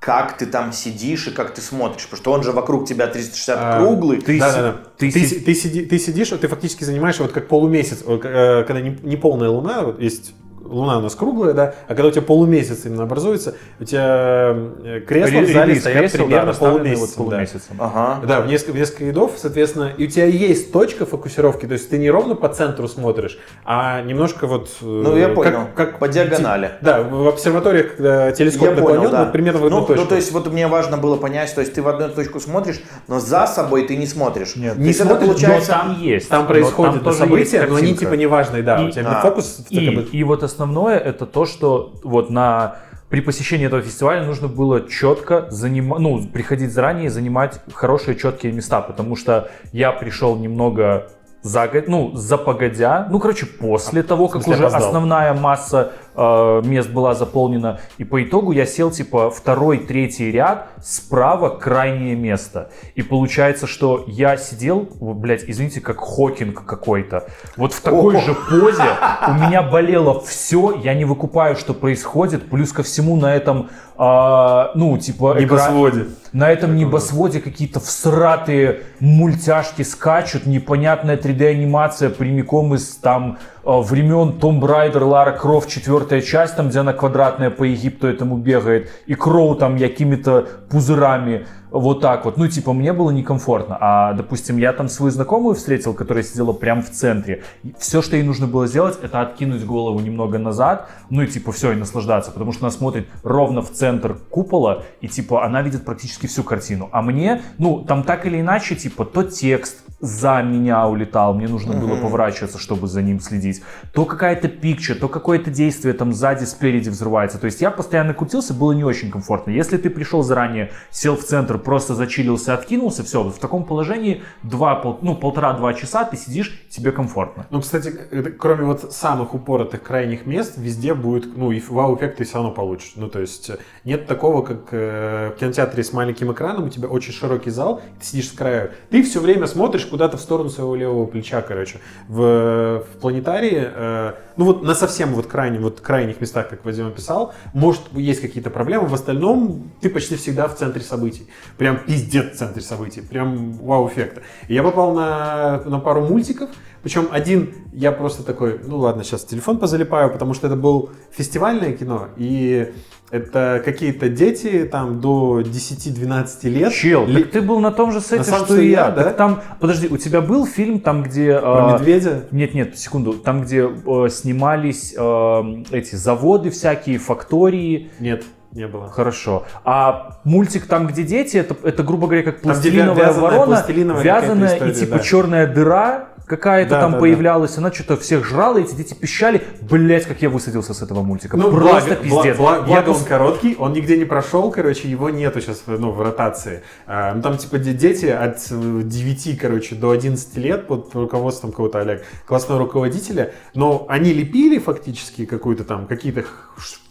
[0.00, 3.58] как ты там сидишь и как ты смотришь, потому что он же вокруг тебя 360
[3.60, 4.20] А, круглый.
[4.20, 4.78] ты да, си- да, да.
[4.96, 8.64] ты Ты, си- ты сиди- ты сидишь, вот ты фактически занимаешь вот как полумесяц, э,
[8.66, 10.32] когда не, не полная луна, вот есть
[10.64, 15.00] луна у нас круглая, да, а когда у тебя полумесяц именно образуется, у тебя э,
[15.06, 17.08] кресла в зале стоят кресел, да, примерно вот полумесяцем.
[17.08, 17.30] да.
[17.30, 17.76] полумесяцем.
[17.78, 18.26] Ага.
[18.26, 21.90] Да, в несколько, в несколько рядов, соответственно, и у тебя есть точка фокусировки, то есть
[21.90, 24.68] ты не ровно по центру смотришь, а немножко вот...
[24.80, 25.68] э, Ну, я понял.
[25.74, 26.72] Как, По диагонали.
[26.80, 29.24] Да, в обсерваториях, когда телескоп Я понял, наклонен, да.
[29.24, 30.02] вот примерно в одну ну, точку.
[30.02, 32.80] ну, то есть вот мне важно было понять, то есть ты в одну точку смотришь,
[33.08, 34.56] но за собой ты не смотришь.
[34.56, 34.76] Нет.
[34.78, 35.72] Не это смотришь, получается...
[35.72, 36.28] Но там есть.
[36.28, 38.82] Там Но происходит там тоже события, но они типа неважные, да.
[38.82, 42.76] И- у тебя а, фокус И, как и вот основное это то, что вот на
[43.08, 48.52] при посещении этого фестиваля нужно было четко занимать, ну, приходить заранее и занимать хорошие четкие
[48.52, 51.08] места, потому что я пришел немного
[51.42, 54.86] за, ну, за погодя, ну, короче, после того, как уже опоздал?
[54.88, 57.80] основная масса э, э, мест была заполнена.
[57.98, 62.70] И по итогу я сел типа второй, третий ряд, справа крайнее место.
[62.94, 67.28] И получается, что я сидел, блядь, извините, как Хокинг какой-то.
[67.56, 68.20] Вот в такой О.
[68.20, 68.96] же позе
[69.28, 72.48] у меня болело все, я не выкупаю, что происходит.
[72.50, 73.70] Плюс ко всему на этом,
[74.02, 75.36] а, ну, типа...
[75.38, 76.06] Небосводе.
[76.32, 84.58] на этом небосводе какие-то всратые мультяшки скачут, непонятная 3D-анимация прямиком из там э, времен Том
[84.58, 89.54] Брайдер, Лара Крофт, четвертая часть, там, где она квадратная по Египту этому бегает, и Кроу
[89.54, 92.36] там какими-то пузырами, вот так вот.
[92.36, 93.76] Ну, типа, мне было некомфортно.
[93.80, 97.42] А, допустим, я там свою знакомую встретил, которая сидела прямо в центре.
[97.78, 101.72] Все, что ей нужно было сделать, это откинуть голову немного назад, ну и типа все,
[101.72, 106.26] и наслаждаться, потому что она смотрит ровно в центр купола, и типа она видит практически
[106.26, 106.88] всю картину.
[106.92, 111.74] А мне, ну, там так или иначе, типа, то текст за меня улетал, мне нужно
[111.74, 116.88] было поворачиваться, чтобы за ним следить, то какая-то пикча, то какое-то действие там сзади, спереди
[116.88, 117.38] взрывается.
[117.38, 119.50] То есть я постоянно крутился, было не очень комфортно.
[119.50, 124.76] Если ты пришел заранее, сел в центр, просто зачилился, откинулся, все, в таком положении два,
[124.76, 127.46] пол- ну, полтора-два часа ты сидишь, тебе комфортно.
[127.50, 132.24] Ну, кстати, это кроме вот самых упоротых крайних мест, везде будет, ну, и вау-эффект ты
[132.24, 132.92] все равно получишь.
[132.96, 136.88] Ну, то есть, э, нет такого, как э, в кинотеатре с маленьким экраном, у тебя
[136.88, 140.74] очень широкий зал, ты сидишь с краю, ты все время смотришь куда-то в сторону своего
[140.74, 141.78] левого плеча, короче.
[142.08, 146.88] В, в планетарии, э, ну, вот на совсем вот крайних, вот крайних местах, как Вадим
[146.88, 151.26] описал, может, есть какие-то проблемы, в остальном ты почти всегда в центре событий.
[151.56, 154.22] Прям пиздец в центре событий, прям вау-эффекта.
[154.48, 156.50] И я попал на, на пару мультиков,
[156.82, 161.72] причем один, я просто такой, ну ладно, сейчас телефон позалипаю, потому что это был фестивальное
[161.72, 162.72] кино, и
[163.10, 166.72] это какие-то дети там до 10-12 лет.
[166.72, 168.90] Чел, Ли- так ты был на том же сете, самом что что и я, я.
[168.92, 169.04] да?
[169.04, 171.38] Так там, подожди, у тебя был фильм там, где...
[171.38, 172.26] Про а, медведя.
[172.30, 173.14] Нет, нет, секунду.
[173.14, 177.90] Там, где э, снимались э, эти заводы всякие, фактории.
[177.98, 178.88] Нет, не было.
[178.88, 179.44] Хорошо.
[179.64, 184.02] А мультик там, где дети, это, это грубо говоря, как Там, пластилиновая вязаная- ворона, пластилиновая
[184.02, 185.02] вязаная, какая-то и история, типа да.
[185.04, 187.00] черная дыра какая-то Да, там да, да.
[187.00, 189.42] появлялась, она что-то всех жрала, и эти дети пищали.
[189.62, 191.36] Блять, как я высадился с этого мультика.
[191.36, 192.38] Ну, Просто благо, пиздец.
[192.38, 195.64] бла- бла- Я благо он пос- короткий, он нигде не прошел, короче, его нету сейчас
[195.66, 196.62] ну, в ротации.
[196.86, 201.50] А, ну, там, типа, де- дети от э, 9, короче, до 11 лет под руководством
[201.50, 206.22] какого-то Олег, классного руководителя, но они лепили фактически какую-то там, какие-то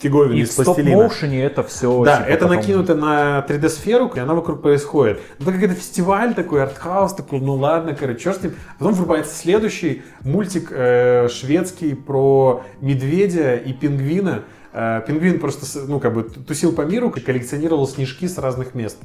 [0.02, 0.90] фиговины И из в пластилина.
[0.92, 2.04] стоп-моушене это все.
[2.04, 5.20] Да, это накинуто на 3D-сферу, и она вокруг происходит.
[5.40, 8.56] Ну, так как это фестиваль такой, артхаус такой, ну ладно, короче, черт с ним.
[8.78, 14.44] Потом врубается следующий мультик э, шведский про медведя и пингвина.
[14.74, 18.98] Э, пингвин просто, ну, как бы тусил по миру, коллекционировал снежки с разных мест.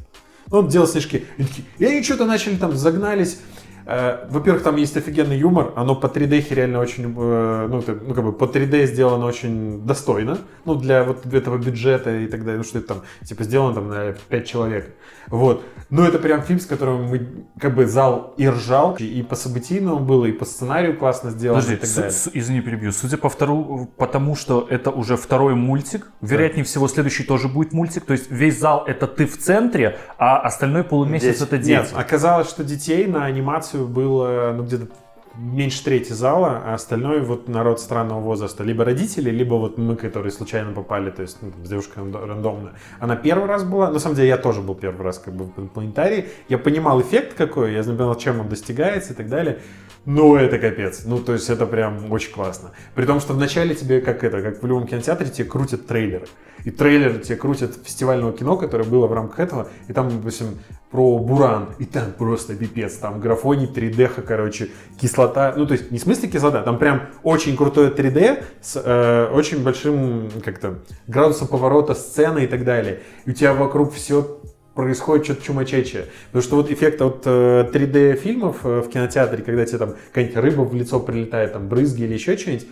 [0.51, 1.25] Ну, Он делал снежки.
[1.37, 3.41] И, такие, и они что-то начали там, загнались.
[3.87, 8.25] Э, Во-первых, там есть офигенный юмор, оно по 3D реально очень, э, ну, ну, как
[8.25, 12.65] бы по 3D сделано очень достойно, ну, для вот этого бюджета и так далее, ну,
[12.65, 14.95] что это там, типа, сделано там на 5 человек,
[15.29, 15.65] вот.
[15.91, 17.29] Но это прям фильм, с которым мы,
[17.61, 21.77] как бы, зал и ржал, и по событийному было, и по сценарию классно сделано, Подожди,
[21.77, 22.11] и так далее.
[22.11, 22.91] су- извини, перебью.
[22.93, 28.05] Судя по второму, потому что это уже второй мультик, вероятнее всего следующий тоже будет мультик.
[28.05, 31.43] То есть весь зал это ты в центре, а остальной полумесяц Дети.
[31.43, 31.69] это дети.
[31.71, 34.89] Нет, оказалось, что детей на анимацию было, ну, где-то
[35.37, 38.63] меньше трети зала, а остальное вот народ странного возраста.
[38.63, 41.51] Либо родители, либо вот мы, которые случайно попали, то есть ну,
[41.97, 42.73] рандо- рандомно.
[43.01, 45.69] Она первый раз была, на самом деле я тоже был первый раз как бы в
[45.69, 46.27] планетарии.
[46.49, 49.59] Я понимал эффект какой, я понимал, чем он достигается и так далее.
[50.07, 51.03] Ну, это капец.
[51.07, 52.73] Ну, то есть это прям очень классно.
[52.95, 56.27] При том, что вначале тебе, как это, как в любом кинотеатре, тебе крутят трейлеры.
[56.65, 59.69] И трейлер тебе крутят фестивального кино, которое было в рамках этого.
[59.89, 60.59] И там, допустим,
[60.91, 61.71] про Буран.
[61.79, 62.97] И там просто пипец.
[62.97, 65.55] Там графоний 3D, короче, кислота.
[65.57, 69.63] Ну, то есть не в смысле кислота, там прям очень крутое 3D с э, очень
[69.63, 73.01] большим как-то градусом поворота сцены и так далее.
[73.25, 74.41] И у тебя вокруг все
[74.75, 76.07] происходит что-то чумачечее.
[76.27, 80.37] Потому что вот эффект от э, 3D фильмов э, в кинотеатре, когда тебе там какая-нибудь
[80.37, 82.67] рыба в лицо прилетает, там брызги или еще что-нибудь,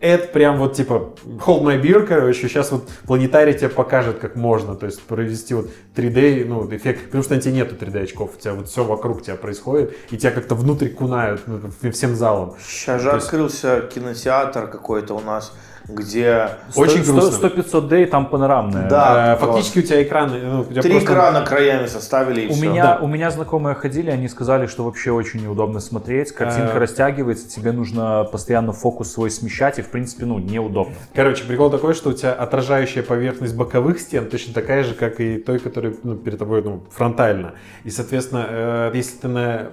[0.00, 4.76] это прям вот типа hold my beer, короче, сейчас вот планетарий тебе покажет, как можно,
[4.76, 8.40] то есть провести вот 3D, ну, эффект, потому что на тебе нету 3D очков, у
[8.40, 12.54] тебя вот все вокруг тебя происходит, и тебя как-то внутрь кунают ну, всем залом.
[12.64, 15.52] Сейчас же есть- открылся кинотеатр какой-то у нас,
[15.88, 17.46] где Очень грустно.
[17.48, 18.88] 100-500 дней там панорамная.
[18.88, 19.32] Да.
[19.32, 22.52] А, фактически у тебя экран, ну, у тебя три просто- экрана краями составили и У
[22.52, 22.68] все.
[22.68, 22.98] меня, Да.
[23.00, 26.32] у меня знакомые ходили, они сказали, что вообще очень неудобно смотреть.
[26.32, 26.78] Картинка А.
[26.78, 30.94] растягивается, тебе нужно постоянно фокус свой смещать, и в принципе, ну, неудобно.
[31.14, 35.38] Короче, прикол такой, что у тебя отражающая поверхность боковых стен точно такая же, как и
[35.38, 37.54] той, которая ну, перед тобой ну, фронтально.
[37.84, 39.68] И, соответственно, э, если ты на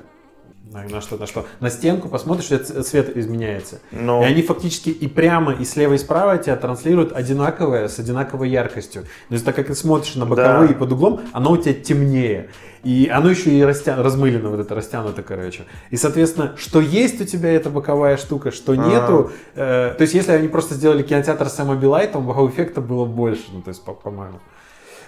[0.71, 1.45] На, что, на что?
[1.59, 3.79] На стенку посмотришь, цвет изменяется.
[3.91, 4.21] Ну.
[4.23, 9.03] И они фактически и прямо, и слева, и справа тебя транслируют одинаковое, с одинаковой яркостью.
[9.03, 10.73] То есть так как ты смотришь на боковые Да.
[10.73, 12.49] под углом, оно у тебя темнее.
[12.83, 13.95] И оно еще и растя...
[13.97, 15.63] размылено, вот это растянуто, короче.
[15.91, 18.75] И, соответственно, что есть у тебя эта боковая штука, что А.
[18.75, 19.31] нету.
[19.55, 23.69] э, то есть, если они просто сделали кинотеатр с вау эффекта было больше, ну, то
[23.69, 24.39] есть, по- по-моему.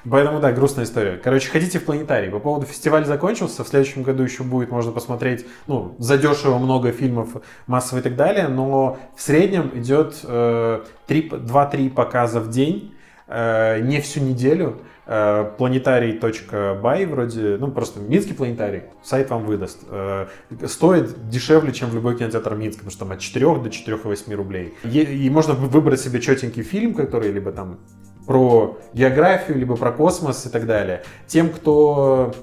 [0.09, 1.17] Поэтому, да, грустная история.
[1.23, 2.29] Короче, ходите в планетарий.
[2.29, 3.63] По поводу фестиваля закончился.
[3.63, 7.29] В следующем году еще будет, можно посмотреть, ну, задешево много фильмов
[7.67, 8.47] массово и так далее.
[8.47, 12.93] Но в среднем идет э, три- 2-3 показа в день.
[13.29, 14.77] э, не всю неделю.
[15.05, 19.79] Э, Планетарий.бай вроде, ну, просто Минский планетарий, сайт вам выдаст.
[19.89, 20.27] Э,
[20.65, 24.73] Стоит дешевле, чем в любой кинотеатр Минска, потому что там от 4 до 4,8 рублей.
[24.83, 27.79] Е- И можно выбрать себе четенький фильм, который либо там
[28.27, 31.01] про географию, либо про космос и так далее.
[31.25, 32.35] Тем, кто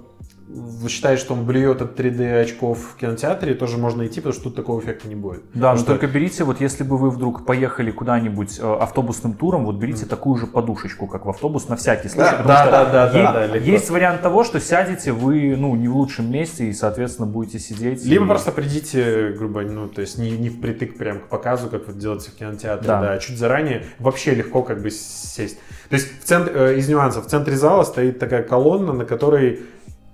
[0.89, 4.55] считает, что он блюет от 3D очков в кинотеатре, тоже можно идти, потому что тут
[4.57, 5.43] такого эффекта не будет.
[5.55, 9.65] Да, но что- только берите, вот если бы вы вдруг поехали куда-нибудь э, автобусным туром,
[9.65, 12.31] вот берите такую же подушечку, как в автобус, на всякий случай.
[12.31, 13.69] потому да, что да, да, да, да, легко.
[13.71, 18.05] Есть вариант того, что сядете вы, ну, не в лучшем месте и, соответственно, будете сидеть.
[18.05, 21.87] Либо и- просто придите, грубо, ну, то есть не, не впритык прям к показу, как
[21.87, 23.01] вот делается в кинотеатре, Да.
[23.01, 23.13] да.
[23.13, 25.59] а чуть заранее вообще легко как бы сесть.
[25.89, 29.61] То есть в центре, э, из нюансов, в центре зала стоит такая колонна, на которой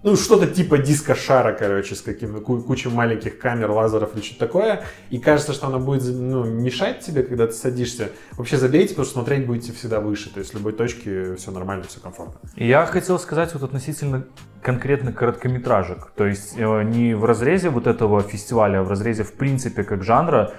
[0.02, 4.84] ну, что-то типа диско-шара, короче, с каким ку- кучей маленьких камер, лазеров или что-то такое.
[5.10, 8.10] И кажется, что она будет ну, мешать тебе, когда ты садишься.
[8.32, 10.32] Вообще забейте, потому что смотреть будете всегда выше.
[10.32, 12.40] То есть с любой точки все нормально, все комфортно.
[12.56, 14.26] Я хотел сказать вот относительно
[14.62, 16.12] конкретно короткометражек.
[16.16, 20.02] То есть э, не в разрезе вот этого фестиваля, а в разрезе в принципе как
[20.02, 20.52] жанра.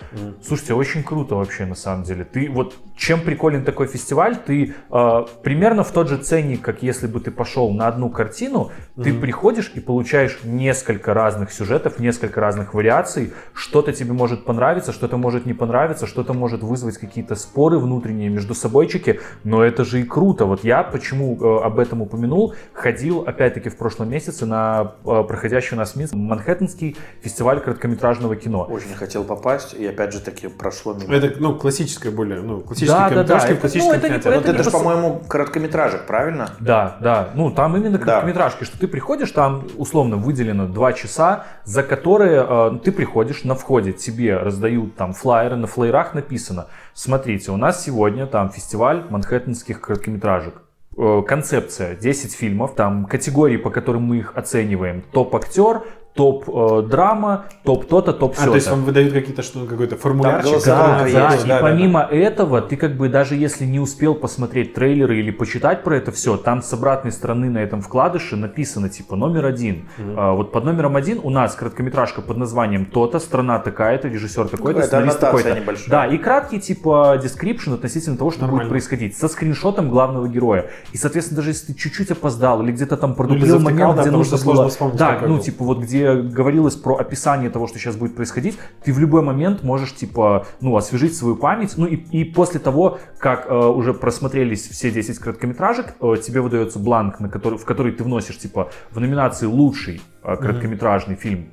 [0.43, 2.25] Слушайте, очень круто вообще на самом деле.
[2.25, 7.07] Ты вот чем приколен такой фестиваль, ты э, примерно в тот же ценник, как если
[7.07, 12.75] бы ты пошел на одну картину, ты приходишь и получаешь несколько разных сюжетов, несколько разных
[12.75, 13.33] вариаций.
[13.55, 18.53] Что-то тебе может понравиться, что-то может не понравиться, что-то может вызвать какие-то споры внутренние между
[18.53, 20.45] собойчики, но это же и круто.
[20.45, 25.75] Вот я почему э, об этом упомянул, ходил опять-таки в прошлом месяце на э, проходящий
[25.75, 28.67] у нас в Минске Манхэттенский фестиваль короткометражного кино.
[28.69, 31.15] Очень хотел попасть, и опять же таки прошло мимо.
[31.15, 33.39] Это, ну, классическая более, ну, классический Да, да, да.
[33.39, 34.31] в Это- классическом ну, это кинотеатре.
[34.31, 36.49] это Вот это не же, по-моему, короткометражек, правильно?
[36.59, 37.29] Да, да.
[37.33, 42.71] Ну, там именно короткометражки, что ты приходишь, там условно выделено два часа, за которые э,
[42.83, 48.25] ты приходишь, на входе тебе раздают там флайеры, на флайерах написано, смотрите, у нас сегодня
[48.27, 50.61] там фестиваль манхэттенских короткометражек.
[50.97, 55.03] Э, Концепция 10 фильмов, там категории, по которым мы их оцениваем.
[55.13, 60.63] Топ-актер, топ-драма, топ то-то, топ А, то есть все вам выдают какие-то что какой-то формулярчик?
[60.65, 64.15] Да, да, есть, и да, да, помимо этого, ты как бы даже если не успел
[64.15, 68.89] посмотреть трейлеры или почитать про это все, там с обратной стороны на этом вкладыше написано
[68.89, 69.87] типа номер один.
[70.17, 74.81] А, вот под номером один у нас короткометражка под названием то-то, страна такая-то, режиссер такой-то,
[74.81, 75.59] Какая-то сценарист такой-то.
[75.59, 75.89] небольшая.
[75.89, 78.63] Да, и краткий типа description относительно того, что Нормально.
[78.63, 80.69] будет происходить, со скриншотом главного героя.
[80.91, 84.11] И, соответственно, даже если ты чуть-чуть опоздал или где-то там продублил завтыкал, момент, да, где
[84.11, 84.69] нужно было...
[84.69, 85.39] вспомнить, Да, ну был.
[85.39, 89.63] типа вот где говорилось про описание того, что сейчас будет происходить, ты в любой момент
[89.63, 94.67] можешь типа, ну, освежить свою память, ну и, и после того, как э, уже просмотрелись
[94.67, 98.99] все 10 короткометражек, э, тебе выдается бланк, на который, в который ты вносишь типа в
[98.99, 101.47] номинации лучший э, короткометражный фильм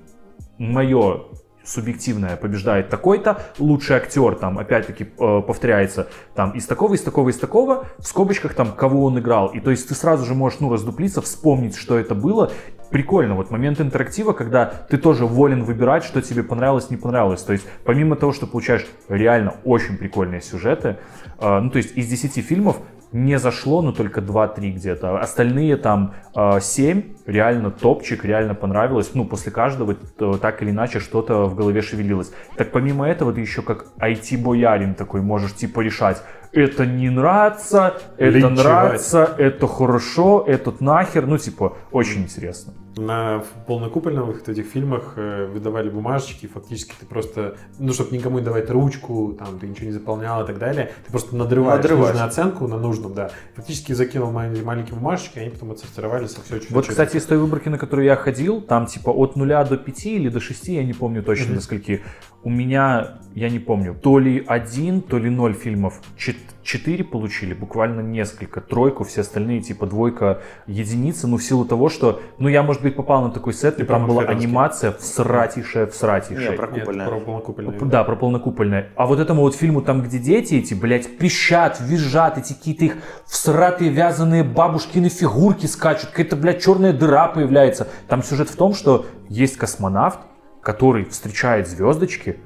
[0.58, 1.22] мое
[1.68, 7.38] субъективное побеждает такой-то, лучший актер там опять-таки э, повторяется там из такого, из такого, из
[7.38, 9.48] такого, в скобочках там кого он играл.
[9.48, 12.50] И то есть ты сразу же можешь ну раздуплиться, вспомнить, что это было.
[12.90, 17.42] Прикольно, вот момент интерактива, когда ты тоже волен выбирать, что тебе понравилось, не понравилось.
[17.42, 20.96] То есть помимо того, что получаешь реально очень прикольные сюжеты,
[21.38, 22.78] э, ну то есть из 10 фильмов
[23.12, 25.18] не зашло, но только 2-3 где-то.
[25.18, 29.10] Остальные там э, 7 реально топчик, реально понравилось.
[29.14, 29.94] Ну, после каждого
[30.38, 32.32] так или иначе что-то в голове шевелилось.
[32.56, 38.38] Так помимо этого ты еще как IT-боярин такой можешь типа решать, это не нравится, это
[38.38, 38.58] Линчевать.
[38.58, 41.26] нравится, это хорошо, этот нахер.
[41.26, 42.72] Ну, типа, очень интересно.
[42.98, 48.68] На полнокупольных этих фильмах э, выдавали бумажечки, фактически ты просто, ну, чтобы никому не давать
[48.70, 52.08] ручку, там, ты ничего не заполнял и так далее, ты просто надрываешь Надрываешь.
[52.08, 53.30] нужную оценку на нужном, да.
[53.54, 57.68] Фактически закинул маленькие, бумажечки, они потом отсортировались, а все чуть Вот, кстати, из той выборки,
[57.68, 60.92] на которую я ходил, там типа от 0 до 5 или до 6, я не
[60.92, 62.02] помню точно до скольки.
[62.44, 66.00] У меня, я не помню, то ли один, то ли ноль фильмов.
[66.16, 71.88] Чет- Четыре получили, буквально несколько, тройку, все остальные типа двойка, единица, ну в силу того,
[71.88, 75.86] что, ну я, может быть, попал на такой сет, и Ты там была анимация всратейшая,
[75.86, 76.50] всратейшая.
[76.50, 77.08] Не, про Нет, купольная.
[77.08, 77.80] про полнокупольные.
[77.80, 78.88] Да, про полнокупольное.
[78.96, 82.96] А вот этому вот фильму, там, где дети эти, блядь, пищат, визжат, эти какие-то их
[83.26, 87.88] всратые вязаные бабушкины фигурки скачут, какая-то, блядь, черная дыра появляется.
[88.08, 90.18] Там сюжет в том, что есть космонавт,
[90.62, 92.38] который встречает звездочки,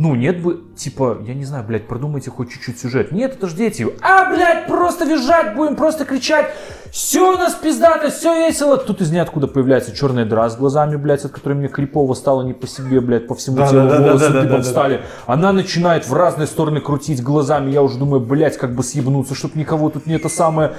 [0.00, 3.12] ну, нет бы, типа, я не знаю, блядь, продумайте хоть чуть-чуть сюжет.
[3.12, 3.86] Нет, это ж дети.
[4.00, 6.46] А, блядь, просто визжать будем, просто кричать.
[6.90, 8.78] Все у нас пиздато, все весело.
[8.78, 12.52] Тут из ниоткуда появляется черная дыра с глазами, блядь, от которой мне крипово стало не
[12.52, 15.00] по себе, блядь, по всему Да, телу да, волосы да, да, дыбом да.
[15.26, 17.70] Она начинает в разные стороны крутить глазами.
[17.70, 20.72] Я уже думаю, блядь, как бы съебнуться, чтобы никого тут не это самое.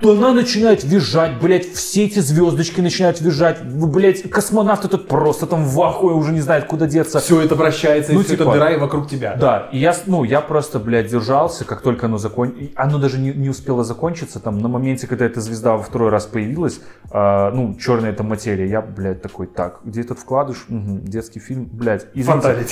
[0.00, 3.60] То она начинает визжать, блядь, все эти звездочки начинают визжать.
[3.62, 7.18] Блядь, космонавт этот просто там в ахуе уже не знает, куда деться.
[7.18, 9.36] Все это вращается, Ну, и все типа, это дыра и вокруг тебя.
[9.36, 12.70] Да, и я, с- ну, я просто, блядь, держался, как только оно закончилось.
[12.76, 16.26] Оно даже не, не успело закончиться, там, на моменте, когда эта звезда во второй раз
[16.26, 20.64] появилась, а, ну, черная эта материя, я, блядь, такой, так, где этот вкладыш?
[20.68, 22.06] Мгм, детский фильм, блядь.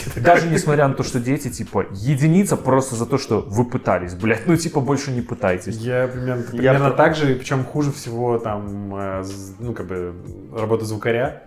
[0.04, 0.22] такой.
[0.22, 4.46] Даже несмотря на то, что дети, типа, единица просто за то, что вы пытались, блядь,
[4.46, 5.76] ну, типа, больше не пытайтесь.
[5.76, 9.24] Я примерно, примерно про- так же, причем хуже всего там, э,
[9.58, 10.14] ну, как бы,
[10.56, 11.42] работа звукаря.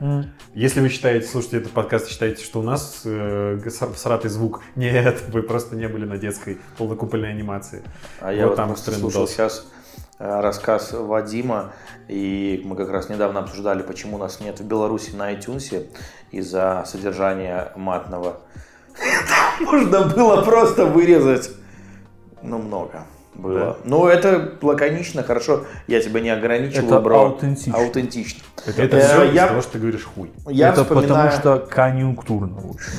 [0.54, 3.70] Если вы считаете, слушайте этот подкаст и считаете, что у нас э, г-
[4.12, 7.82] сратый звук, нет, вы просто не были на детской полнокупольной анимации.
[8.20, 9.66] А я Вот вот там слушал сейчас
[10.20, 11.72] э, рассказ Вадима,
[12.10, 15.88] и мы как раз недавно обсуждали, почему нас нет в Беларуси на iTunes
[16.32, 18.38] из-за содержания матного.
[19.62, 21.52] Можно было просто вырезать,
[22.42, 23.60] ну, много было.
[23.60, 23.78] Да.
[23.86, 27.20] Ну, это лаконично, хорошо, я тебя не ограничиваю, Это бро.
[27.22, 27.78] аутентично.
[27.78, 28.42] Аутентично.
[28.76, 30.32] Это Э, все я- из-за того, что ты говоришь хуй.
[30.50, 31.08] Я это вспоминаю...
[31.32, 32.92] потому что конъюнктурно, в общем.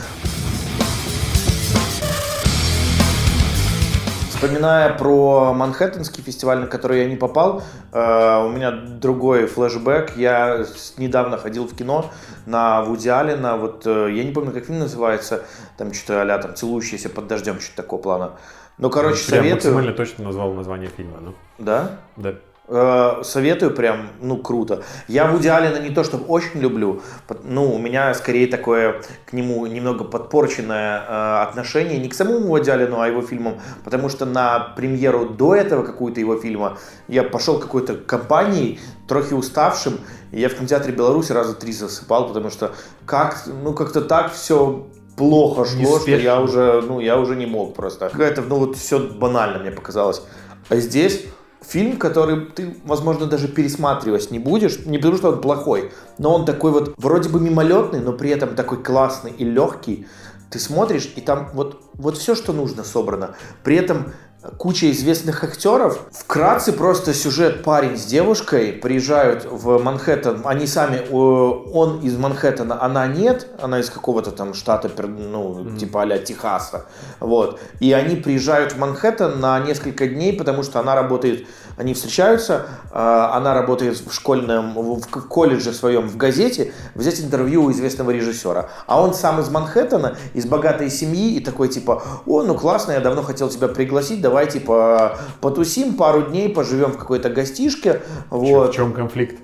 [4.43, 10.17] Вспоминая про Манхэттенский фестиваль, на который я не попал, э, у меня другой флешбэк.
[10.17, 10.65] Я
[10.97, 12.11] недавно ходил в кино
[12.45, 13.57] на Вуди Аллена.
[13.57, 15.45] Вот, э, я не помню, как фильм называется.
[15.79, 18.33] Там что-то а там «Целующиеся под дождем», что-то такого плана.
[18.79, 19.55] Ну, короче, Я советую.
[19.55, 21.19] максимально точно назвал название фильма.
[21.21, 21.93] Ну, Да?
[22.17, 22.35] да.
[22.75, 24.83] Э, Советую прям, ну, круто.
[25.07, 27.03] Я Вуди Аллена не то, чтобы очень люблю,
[27.45, 32.71] ну, у меня скорее такое к нему немного подпорченное э, отношение не к самому Вуди
[32.71, 37.59] Аллену, а его фильмам, потому что на премьеру до этого какую-то его фильма я пошел
[37.59, 42.73] к какой-то компании, трохи уставшим, и я в кинотеатре Беларуси раза три засыпал, потому что
[43.05, 44.87] как, ну, как-то так все
[45.19, 48.09] плохо шло, что я уже, ну, я уже не мог просто.
[48.09, 50.23] Какая-то, ну, вот все банально мне показалось.
[50.71, 51.27] А здесь
[51.63, 56.45] фильм, который ты, возможно, даже пересматривать не будешь, не потому что он плохой, но он
[56.45, 60.07] такой вот вроде бы мимолетный, но при этом такой классный и легкий.
[60.51, 63.37] Ты смотришь, и там вот, вот все, что нужно, собрано.
[63.65, 64.13] При этом
[64.59, 66.01] куча известных актеров.
[66.11, 70.43] Вкратце просто сюжет парень с девушкой приезжают в Манхэттен.
[70.45, 73.47] Они сами, э, он из Манхэттена, она нет.
[73.61, 76.87] Она из какого-то там штата, ну, типа а Техаса.
[77.21, 77.61] Вот.
[77.81, 82.99] И они приезжают в Манхэттен на несколько дней, потому что она работает, они встречаются, э,
[82.99, 88.69] она работает в школьном, в колледже своем, в газете, взять интервью у известного режиссера.
[88.87, 93.01] А он сам из Манхэттена, из богатой семьи, и такой типа, о, ну классно, я
[93.01, 98.03] давно хотел тебя пригласить, давай типа потусим пару дней, поживем в какой-то гостишке.
[98.31, 98.71] Вот.
[98.71, 99.42] В чем конфликт?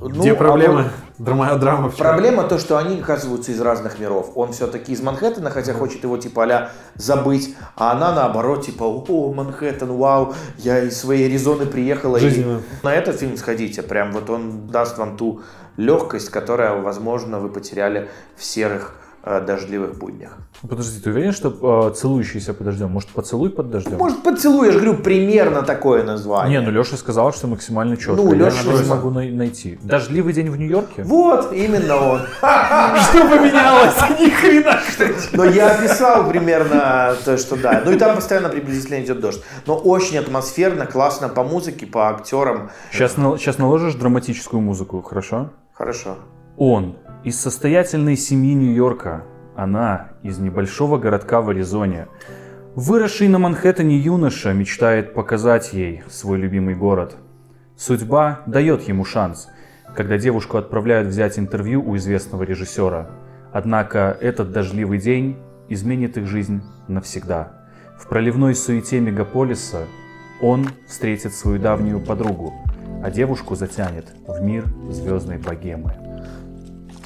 [0.00, 0.90] Ну, Где а проблема?
[1.18, 2.06] Драма, драма в чём?
[2.06, 4.30] Проблема то, что они оказываются из разных миров.
[4.36, 9.32] Он все-таки из Манхэттена, хотя хочет его типа а забыть, а она наоборот типа, о,
[9.32, 12.18] Манхэттен, вау, я из своей Аризоны приехала.
[12.18, 12.62] И Жизненно.
[12.84, 15.42] на этот фильм сходите, прям вот он даст вам ту
[15.76, 18.94] легкость, которая, возможно, вы потеряли в серых
[19.46, 20.38] дождливых буднях.
[20.68, 22.90] Подожди, ты уверен, что э, целующийся под дождем?
[22.90, 23.96] Может, поцелуй под дождем?
[23.98, 26.60] Может, поцелуй, я же говорю, примерно такое название.
[26.60, 28.16] Не, ну Леша сказал, что максимально четко.
[28.16, 29.78] Ну, я Лёша не могу най- найти.
[29.82, 31.02] Дождливый день в Нью-Йорке?
[31.04, 32.20] Вот, именно он.
[32.38, 33.94] Что поменялось?
[34.18, 34.80] Ни хрена.
[35.32, 37.82] Но я описал примерно то, что да.
[37.84, 39.42] Ну и там постоянно приблизительно идет дождь.
[39.66, 42.70] Но очень атмосферно, классно по музыке, по актерам.
[42.90, 45.50] Сейчас, сейчас наложишь драматическую музыку, хорошо?
[45.72, 46.16] Хорошо.
[46.56, 46.96] Он
[47.28, 52.08] из состоятельной семьи Нью-Йорка, она из небольшого городка в Аризоне.
[52.74, 57.16] Выросший на Манхэттене юноша мечтает показать ей свой любимый город.
[57.76, 59.48] Судьба дает ему шанс,
[59.94, 63.10] когда девушку отправляют взять интервью у известного режиссера.
[63.52, 65.36] Однако этот дождливый день
[65.68, 67.52] изменит их жизнь навсегда.
[67.98, 69.84] В проливной суете мегаполиса
[70.40, 72.54] он встретит свою давнюю подругу,
[73.02, 76.07] а девушку затянет в мир звездной богемы.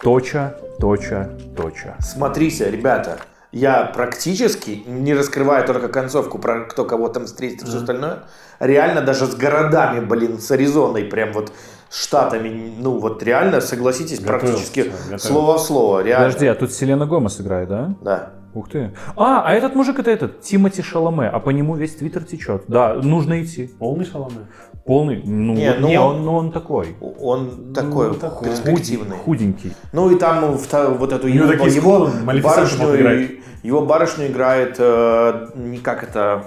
[0.02, 1.96] Точа, точа, точа.
[2.00, 3.18] Смотрите, ребята,
[3.52, 8.24] я практически, не раскрывая только концовку про кто кого там встретит и все остальное,
[8.58, 11.52] реально даже с городами, блин, с Аризоной, прям вот
[11.88, 15.26] штатами, ну вот реально, согласитесь, Готовился, практически готовился.
[15.28, 16.26] слово в слово, реально.
[16.26, 17.94] Подожди, а тут Селена Гомес играет, да?
[18.00, 18.30] Да.
[18.54, 18.92] Ух ты.
[19.16, 22.64] А, а этот мужик это этот, Тимати Шаломе, а по нему весь твиттер течет.
[22.68, 23.68] Да, нужно идти.
[23.78, 24.46] Полный шаломе.
[24.84, 26.96] Полный, ну, Не, не, ну, он, ну, он такой.
[27.20, 28.48] Он такой Ну, такой.
[28.48, 29.16] перспективный.
[29.16, 29.72] Худенький.
[29.92, 32.10] Ну и там вот эту его, его
[32.42, 33.28] барышню,
[33.62, 36.46] его барышню играет э, не как это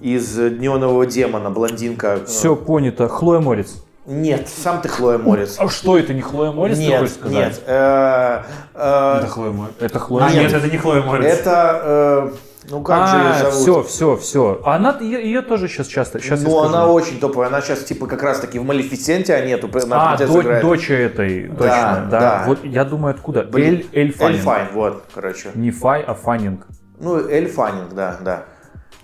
[0.00, 2.20] из неонового демона блондинка.
[2.26, 3.08] Все понято.
[3.08, 3.84] Хлоя Морец.
[4.06, 5.56] Нет, сам ты Хлоя Морец.
[5.58, 7.34] А что это, не Хлоя Морец, ты Нет, хочешь сказать?
[7.34, 7.62] нет.
[7.66, 8.42] э,
[8.74, 9.74] э, Это Хлоя Морец.
[9.78, 10.40] Это Хлоя А, Морец.
[10.42, 11.26] нет, это не Хлоя Морец.
[11.40, 12.30] Это э,
[12.70, 13.54] ну как же ее А, зовут?
[13.54, 14.60] все, все, все.
[14.64, 17.48] Она, ее, ее тоже сейчас часто, сейчас ну, она очень топовая.
[17.48, 19.70] Она сейчас, типа, как раз таки в Малефисенте, а нету.
[19.90, 22.20] А, до- дочь этой, точно, Да, да.
[22.20, 22.44] да.
[22.46, 23.42] Вот я думаю, откуда?
[23.44, 24.38] Блин, Эль, Эль Фаннинг.
[24.38, 25.50] Эль Файн, вот, короче.
[25.54, 26.66] Не Фай, а Фаннинг.
[27.00, 28.44] Ну, Эль Фаннинг, да, да.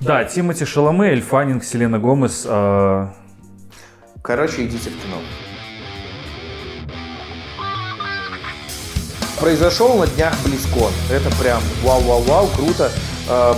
[0.00, 2.44] Да, Тимоти Шаломе, Эль Фаннинг, Селена Гомес.
[2.46, 3.06] э,
[4.22, 5.16] Короче, идите в кино.
[9.40, 10.90] Произошел на днях Близкон.
[11.10, 12.90] Это прям вау-вау-вау, круто.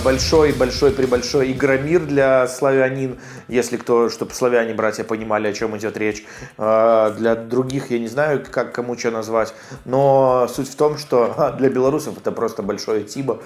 [0.05, 6.24] Большой-большой прибольшой игромир для славянин, если кто, чтобы славяне, братья, понимали, о чем идет речь.
[6.59, 11.34] Э, Для других я не знаю, как кому что назвать, но суть в том, что
[11.38, 13.38] а, для белорусов это просто большое тибо.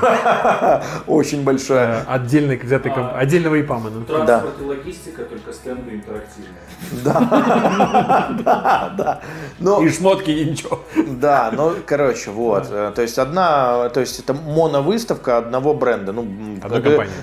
[1.06, 1.82] Очень большое.
[1.82, 3.90] Э, Отдельный взятый комп- отдельного ИПАМа.
[3.90, 4.04] ну.
[4.04, 6.52] Транспорт и логистика, только стенды интерактивные.
[7.04, 9.20] Да, да, да.
[9.58, 10.80] Но И шмотки, и ничего.
[11.20, 12.68] Да, ну, короче, вот.
[12.68, 16.26] То есть одна, то есть это моновыставка одного бренда, ну,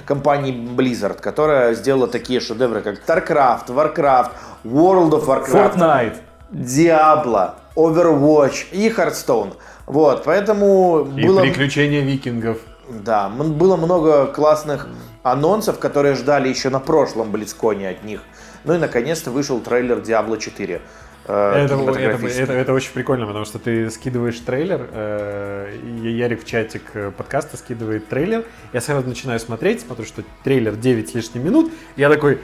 [0.05, 4.31] компании Blizzard, которая сделала такие шедевры, как StarCraft, Warcraft,
[4.65, 6.17] World of Warcraft, Fortnite.
[6.51, 9.53] Diablo, Overwatch и Hearthstone.
[9.85, 11.41] Вот, поэтому И было...
[11.41, 12.57] приключения викингов.
[12.89, 14.87] Да, было много классных
[15.23, 18.21] анонсов, которые ждали еще на прошлом Блицконе от них.
[18.63, 20.81] Ну и наконец-то вышел трейлер Diablo 4.
[21.29, 22.43] Э, Это, это, кинематографический.
[22.43, 27.57] это- это очень прикольно, потому что ты скидываешь трейлер, э, Ярик в чатик э, подкаста
[27.57, 32.39] скидывает трейлер, я сразу начинаю смотреть, смотрю, что трейлер 9 с лишним минут, я такой,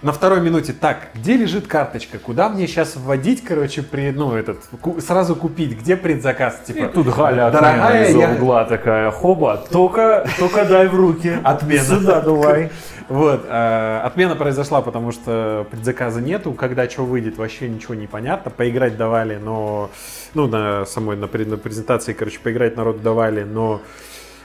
[0.00, 4.58] на второй минуте, так, где лежит карточка, куда мне сейчас вводить, короче, при, ну, этот,
[4.80, 9.64] ку- сразу купить, где предзаказ, И типа, тут Галя Дорогая, из-за я- угла такая, хоба,
[9.70, 11.36] только, только дай в руки.
[11.42, 11.82] Отмена.
[11.84, 12.70] Сюда давай.
[13.08, 18.50] Вот, э, отмена произошла, потому что предзаказа нету, когда что выйдет, вообще ничего не понятно.
[18.50, 19.90] Поиграть давали, но,
[20.34, 23.80] ну, на самой, на, на презентации, короче, поиграть народ давали, но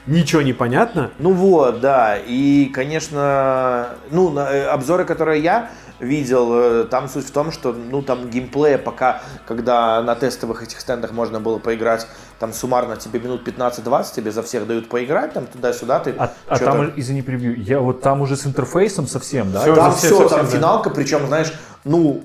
[0.08, 1.12] ничего не понятно.
[1.20, 2.18] Ну вот, да.
[2.18, 7.72] И, конечно, ну, на- э, обзоры, которые я видел, э, там суть в том, что,
[7.74, 12.08] ну, там геймплея пока, когда на тестовых этих стендах можно было поиграть,
[12.40, 16.60] там суммарно тебе минут 15-20 тебе за всех дают поиграть, там туда-сюда ты А, а
[16.60, 19.62] там, извини, прибью, я вот там уже с интерфейсом совсем, да?
[19.62, 19.76] Всё.
[19.76, 20.52] Там все все, совсем, там да.
[20.52, 21.54] финалка, причем, знаешь,
[21.86, 22.24] ну,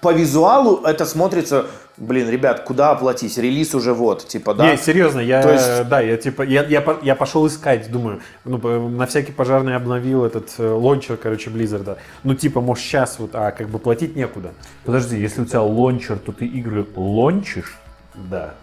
[0.00, 1.66] по визуалу это смотрится,
[1.96, 3.36] блин, ребят, куда оплатить?
[3.38, 4.70] Релиз уже вот, типа, да?
[4.70, 8.88] Не, серьезно, я, То есть- да, я типа, я, я, я пошел искать, думаю, ну,
[8.88, 11.96] на всякий пожарный обновил этот э, лончер, короче, Blizzard.
[12.24, 14.52] Ну, типа, может, сейчас вот, а как бы платить некуда.
[14.84, 17.76] Подожди, если у тебя лончер, то ты игры лончишь?
[18.14, 18.54] Да.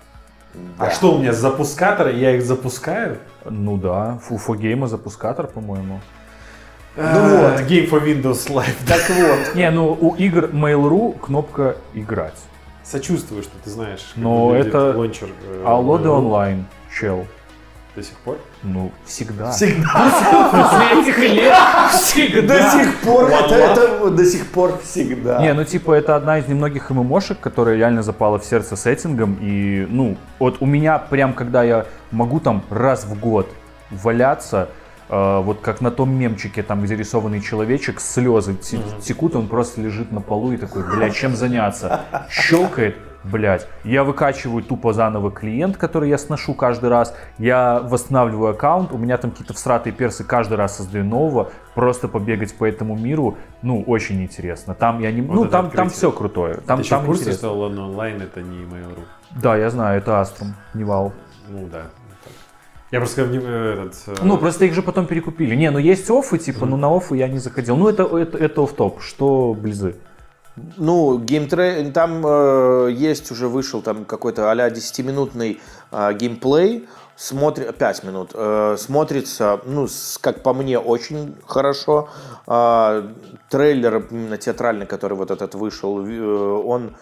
[0.77, 3.17] А что у меня, запускаторы, я их запускаю?
[3.45, 6.01] Ну да, Фуфогейма запускатор, по-моему.
[6.97, 7.61] Ну А, вот.
[7.69, 8.75] Game for Windows Live.
[8.87, 12.33] Так вот, Не, ну у игр Mail.ru кнопка «Играть».
[12.89, 13.99] Сочувствую, что ты знаешь.
[14.15, 15.29] как Но это- лончер.
[15.47, 16.65] э, А лоды онлайн,
[16.99, 17.27] чел.
[17.95, 18.37] До сих пор?
[18.63, 19.51] Ну, всегда.
[19.51, 20.11] всегда.
[20.51, 21.53] После этих лет
[21.91, 22.55] всегда.
[22.57, 25.39] До сих пор, это, это до сих пор всегда.
[25.41, 29.37] Не, ну типа это одна из немногих ММОшек, которая реально запала в сердце сеттингом.
[29.41, 33.47] И, ну, вот у меня прям, когда я могу там раз в год
[33.91, 34.69] валяться,
[35.09, 40.11] вот как на том мемчике, там, где рисованный человечек, слезы те- текут, он просто лежит
[40.11, 42.01] на полу и такой, бля, чем заняться?
[42.29, 43.67] Щелкает, блядь.
[43.83, 47.15] Я выкачиваю тупо заново клиент, который я сношу каждый раз.
[47.39, 51.49] Я восстанавливаю аккаунт, у меня там какие-то всратые персы каждый раз создаю нового.
[51.73, 54.75] Просто побегать по этому миру, ну, очень интересно.
[54.75, 55.21] Там я не...
[55.21, 56.55] Вот ну, там, там все крутое.
[56.67, 57.47] Там, Ты там в курсе, интересно.
[57.49, 59.01] что Ладно онлайн это не Mail.ru?
[59.41, 61.13] Да, я знаю, это Аструм, не Вау.
[61.47, 61.83] Ну да.
[62.91, 63.95] Я просто э, этот...
[64.07, 65.55] э, Ну, просто их же потом перекупили.
[65.55, 67.75] Не, ну есть оффы, типа, ну на оффы я не заходил.
[67.77, 69.01] Ну, это, это, это офф-топ.
[69.01, 69.95] Что близы?
[70.77, 75.59] Ну, геймтрей, там э, есть уже вышел там какой-то а-ля 10-минутный
[75.91, 82.09] э, геймплей, смотри, 5 минут, э, смотрится, ну, с- как по мне, очень хорошо.
[82.45, 83.07] А,
[83.49, 86.95] трейлер именно театральный, который вот этот вышел, э, он,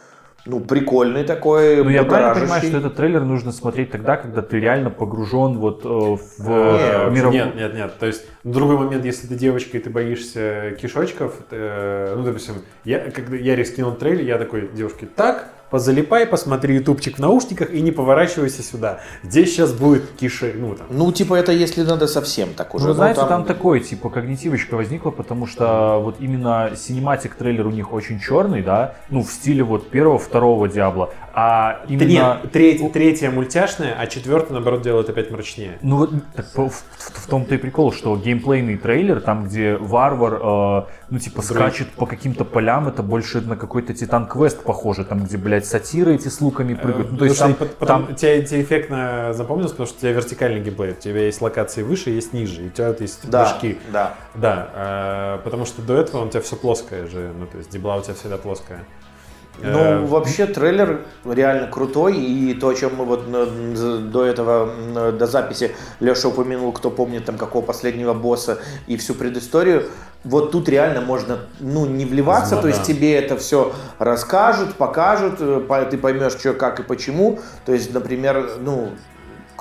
[0.47, 4.59] ну, прикольный такой, Ну, я правильно понимаю, что этот трейлер нужно смотреть тогда, когда ты
[4.59, 7.33] реально погружен вот э, в Э, мировую...
[7.33, 7.93] Нет, нет, нет.
[7.99, 13.11] То есть, другой момент, если ты девочка и ты боишься кишочков, э, ну, допустим, я,
[13.11, 17.91] когда я скинул трейлер, я такой девушке, так, позалипай, посмотри ютубчик в наушниках и не
[17.91, 18.99] поворачивайся сюда.
[19.23, 20.87] Здесь сейчас будет киши, ну там.
[20.89, 22.85] Ну, типа, это если надо совсем так уже.
[22.85, 23.45] Ну, Ну, знаете, там...
[23.45, 28.95] такой, типа, когнитивочка возникла, потому что вот именно синематик трейлер у них очень черный, да,
[29.09, 32.07] ну, в стиле вот первого, второго Диабла, а Да именно...
[32.43, 35.77] Нет, треть- третья мультяшная, а четвертая, наоборот, делает опять мрачнее.
[35.81, 36.11] Ну вот
[36.55, 41.41] в, в- в том-то и прикол, что геймплейный трейлер, там где варвар, э, ну типа
[41.41, 46.15] скачет по каким-то полям, это больше на какой-то Титан Квест похоже, там где, блядь, сатиры
[46.15, 47.11] эти с луками прыгают.
[47.11, 50.91] Ну, то есть там, там тебе, тебе эффектно запомнилось, потому что у тебя вертикальный геймплей.
[50.91, 53.79] У тебя есть локации выше, есть ниже, и у тебя есть Да, прыжки.
[53.91, 54.15] да.
[54.35, 57.97] Да, э, потому что до этого у тебя все плоское же, ну то есть дебла
[57.97, 58.85] у тебя всегда плоская.
[59.61, 64.69] Ну, Э, вообще, трейлер реально крутой, и то, о чем мы вот э, до этого,
[64.71, 69.83] м, до записи Леша упомянул, кто помнит там какого последнего босса и всю предысторию,
[70.23, 72.85] вот тут реально можно, ну, не вливаться, Ну, то есть да.
[72.85, 77.93] тебе это все расскажут, покажут, э, по- ты поймешь, что, как и почему, то есть,
[77.93, 78.89] например, ну,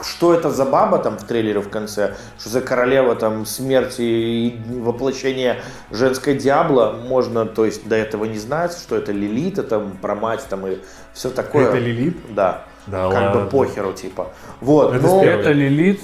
[0.02, 4.60] что это за баба там в трейлере в конце, что за королева там смерти и
[4.80, 10.14] воплощение женской Диабло, можно, то есть, до этого не знать, что это Лилита, там, про
[10.14, 10.78] мать там и
[11.12, 11.68] все такое.
[11.68, 12.16] Это Лилит?
[12.34, 12.64] Да.
[12.86, 13.40] Да как ладно.
[13.40, 14.28] бы похеру, типа.
[14.60, 15.20] Вот, Это но...
[15.20, 15.40] первый.
[15.40, 16.00] это Лилит,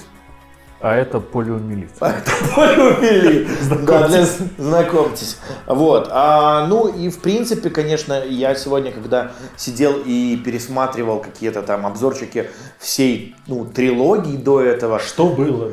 [0.82, 1.90] а это полиомиелит.
[1.98, 3.48] Полюбили.
[3.86, 4.26] Да, для-
[4.58, 5.38] знакомьтесь.
[5.66, 6.08] Вот.
[6.10, 12.50] А, ну и в принципе, конечно, я сегодня, когда сидел и пересматривал какие-то там обзорчики
[12.78, 15.70] всей ну, трилогии до этого, Что было,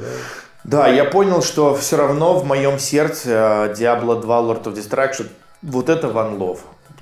[0.64, 0.86] да?
[0.86, 5.28] да, я понял, что все равно в моем сердце э, Diablo 2 Lord of Destruction
[5.64, 6.60] вот это Love.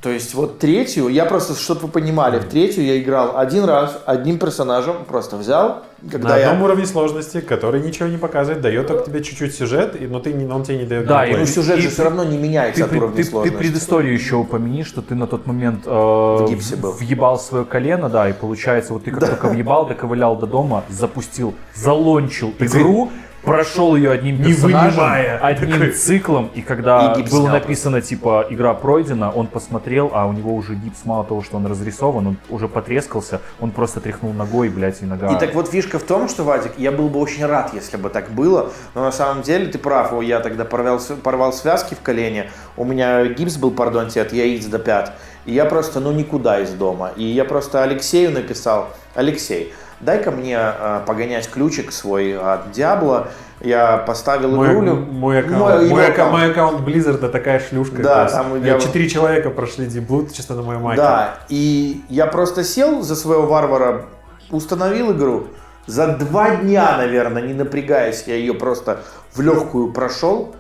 [0.08, 4.01] То есть вот третью, я просто, чтобы вы понимали, в третью я играл один раз,
[4.05, 6.47] одним персонажем, просто взял, когда На я...
[6.51, 10.34] одном уровне сложности, который ничего не показывает, дает только тебе чуть-чуть сюжет, и- но ты
[10.49, 11.41] он тебе не дает Да, геймплей.
[11.45, 13.58] Ну, сюжет И- же все равно не меняется Ты, от уровня ты- ты сложности.
[13.58, 16.93] предысторию еще упомяни, что ты на тот момент э, гипсе был.
[16.93, 21.53] въебал свое колено, да, и получается, вот ты как только въебал, доковылял до дома, запустил,
[21.76, 23.12] залончил игру,
[23.44, 25.38] прошел ее одним Не вынимая.
[25.40, 25.92] одним Такой.
[25.92, 30.76] циклом, и когда И было написано, типа, игра пройдена, он посмотрел, а у него уже
[30.76, 35.06] гипс, мало того, что он разрисован, он уже потрескался, он просто тряхнул ногой, блядь, и
[35.06, 35.34] нога...
[35.36, 38.10] И так вот фишка в том, что, Вадик, я был бы очень рад, если бы
[38.10, 42.50] так было, но на самом деле ты прав, я тогда порвал, порвал связки в колене,
[42.76, 45.14] у меня гипс был, пардонте, от яиц до пят,
[45.46, 50.58] и я просто, ну, никуда из дома, и я просто Алексею написал, Алексей, дай-ка мне
[50.58, 53.28] э, погонять ключик свой от Диабло,
[53.62, 56.32] я поставил Мой, игру, мой аккаунт, Мой- мой, аккаунт.
[56.32, 58.02] мой аккаунт Blizzard такая шлюшка.
[58.04, 61.02] Да, там я- Четыре человека прошли Диблут чисто на моем маке.
[61.02, 64.06] Да, и я просто сел за своего варвара,
[64.52, 65.48] установил игру.
[65.88, 69.00] За два дня, наверное, не напрягаясь, я ее просто
[69.34, 70.54] в легкую прошел.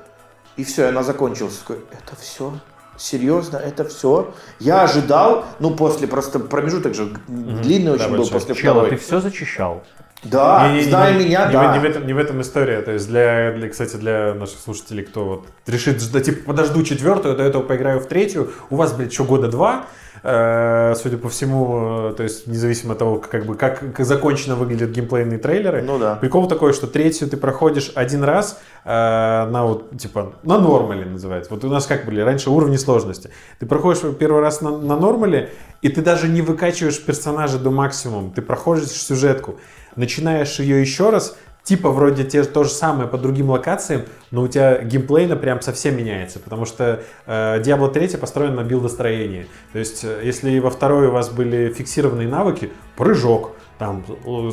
[0.55, 1.61] И все, она закончилась.
[1.67, 2.53] Это все?
[2.97, 4.33] Серьезно, это все?
[4.59, 8.33] Я ожидал, ну, после просто промежуток же длинный очень был большой.
[8.33, 8.89] после Чел, а второй.
[8.89, 9.83] ты все зачищал?
[10.23, 11.71] Да, Не- не- зная не- меня, не, да.
[11.71, 12.81] в, не, в этом, не в этом история.
[12.81, 17.35] То есть для, для, кстати, для наших слушателей, кто вот решит, ждать, типа, подожду четвертую,
[17.35, 19.85] до этого поиграю в третью, у вас, блядь, еще года два,
[20.23, 24.55] Э, судя по всему, э, то есть независимо от того, как бы как, как закончено
[24.55, 25.81] выглядят геймплейные трейлеры.
[25.83, 26.15] Ну да.
[26.15, 31.53] Прикол такой, что третью ты проходишь один раз э, на вот типа на нормале называется.
[31.53, 33.29] Вот у нас как были раньше уровни сложности.
[33.59, 35.51] Ты проходишь первый раз на, на нормале,
[35.81, 38.31] и ты даже не выкачиваешь персонажа до максимума.
[38.33, 39.57] Ты проходишь сюжетку,
[39.97, 44.47] начинаешь ее еще раз, типа вроде те, то же самое по другим локациям, но у
[44.47, 49.47] тебя геймплейно прям совсем меняется, потому что э, Diablo 3 построен на билдостроении.
[49.73, 54.51] То есть, э, если во второй у вас были фиксированные навыки, прыжок, там, э,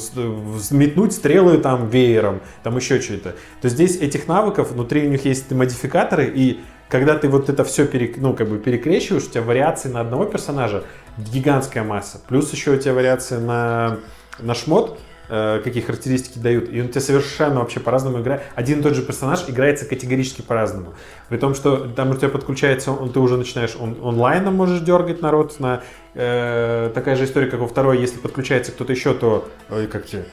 [0.73, 5.51] метнуть стрелы там веером, там еще что-то, то здесь этих навыков, внутри у них есть
[5.53, 9.89] модификаторы, и когда ты вот это все перек, ну, как бы перекрещиваешь, у тебя вариации
[9.89, 10.85] на одного персонажа
[11.17, 12.21] гигантская масса.
[12.29, 13.99] Плюс еще у тебя вариации на,
[14.41, 14.99] на шмот,
[15.29, 18.43] какие характеристики дают, и он тебе совершенно вообще по-разному играет.
[18.55, 20.95] Один и тот же персонаж играется категорически по-разному.
[21.29, 25.23] При том, что там у тебя подключается, он, ты уже начинаешь он, онлайном можешь дергать
[25.23, 25.83] народ на
[26.15, 30.25] э, такая же история, как во второй, если подключается кто-то еще, то ой, как тебе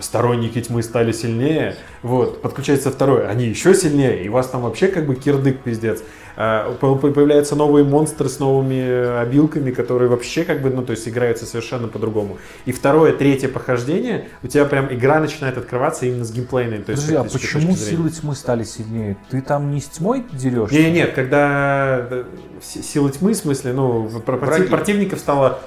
[0.00, 4.88] сторонники тьмы стали сильнее, вот, подключается второй, они еще сильнее, и у вас там вообще
[4.88, 6.02] как бы кирдык пиздец.
[6.40, 10.92] А, по- по- Появляются новые монстры с новыми обилками, которые вообще как бы, ну, то
[10.92, 12.38] есть играются совершенно по-другому.
[12.64, 16.78] И второе, третье похождение, у тебя прям игра начинает открываться именно с геймплейной.
[16.78, 19.16] То есть, Подожди, а почему силы тьмы стали сильнее?
[19.30, 20.76] Ты там не с тьмой дерешься?
[20.76, 22.24] Не, не, нет, когда э,
[22.62, 25.58] си- силы тьмы, в смысле, ну, против- противников стало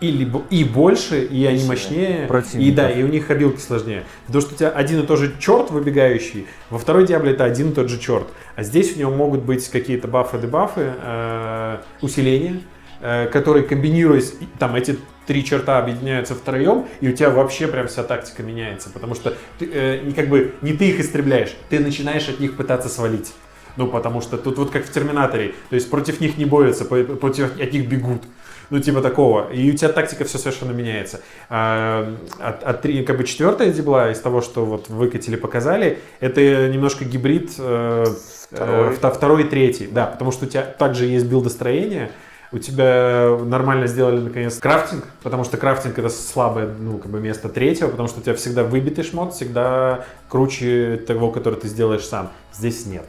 [0.00, 2.76] и, либо, и больше, и они мощнее, и Противников.
[2.76, 4.04] да, и у них обилки сложнее.
[4.26, 7.70] Потому что у тебя один и тот же черт выбегающий, во второй Диабле это один
[7.70, 8.26] и тот же черт.
[8.56, 12.60] А здесь у него могут быть какие-то бафы-дебафы, э, усиления,
[13.00, 17.86] э, который, комбинируясь, и там эти три черта объединяются втроем, и у тебя вообще прям
[17.88, 21.80] вся тактика меняется, потому что ты, э, не, как бы, не ты их истребляешь, ты
[21.80, 23.32] начинаешь от них пытаться свалить.
[23.76, 27.60] Ну, потому что тут вот как в Терминаторе, то есть против них не борются, против
[27.60, 28.22] от них бегут.
[28.70, 29.50] Ну, типа такого.
[29.50, 31.20] И у тебя тактика все совершенно меняется.
[31.48, 36.68] А, от, от три- как бы четвертая дебла из того, что вот выкатили, показали, это
[36.68, 38.04] немножко гибрид э,
[38.50, 38.88] Второй.
[38.88, 39.86] э, вто- второй и третий.
[39.86, 42.10] Да, потому что у тебя также есть билдостроение,
[42.52, 47.48] у тебя нормально сделали наконец crafting, потому что crafting это слабое, ну, как бы место
[47.48, 52.30] третьего, потому что у тебя всегда выбитый шмот, всегда круче того, который ты сделаешь сам.
[52.54, 53.04] Здесь нет.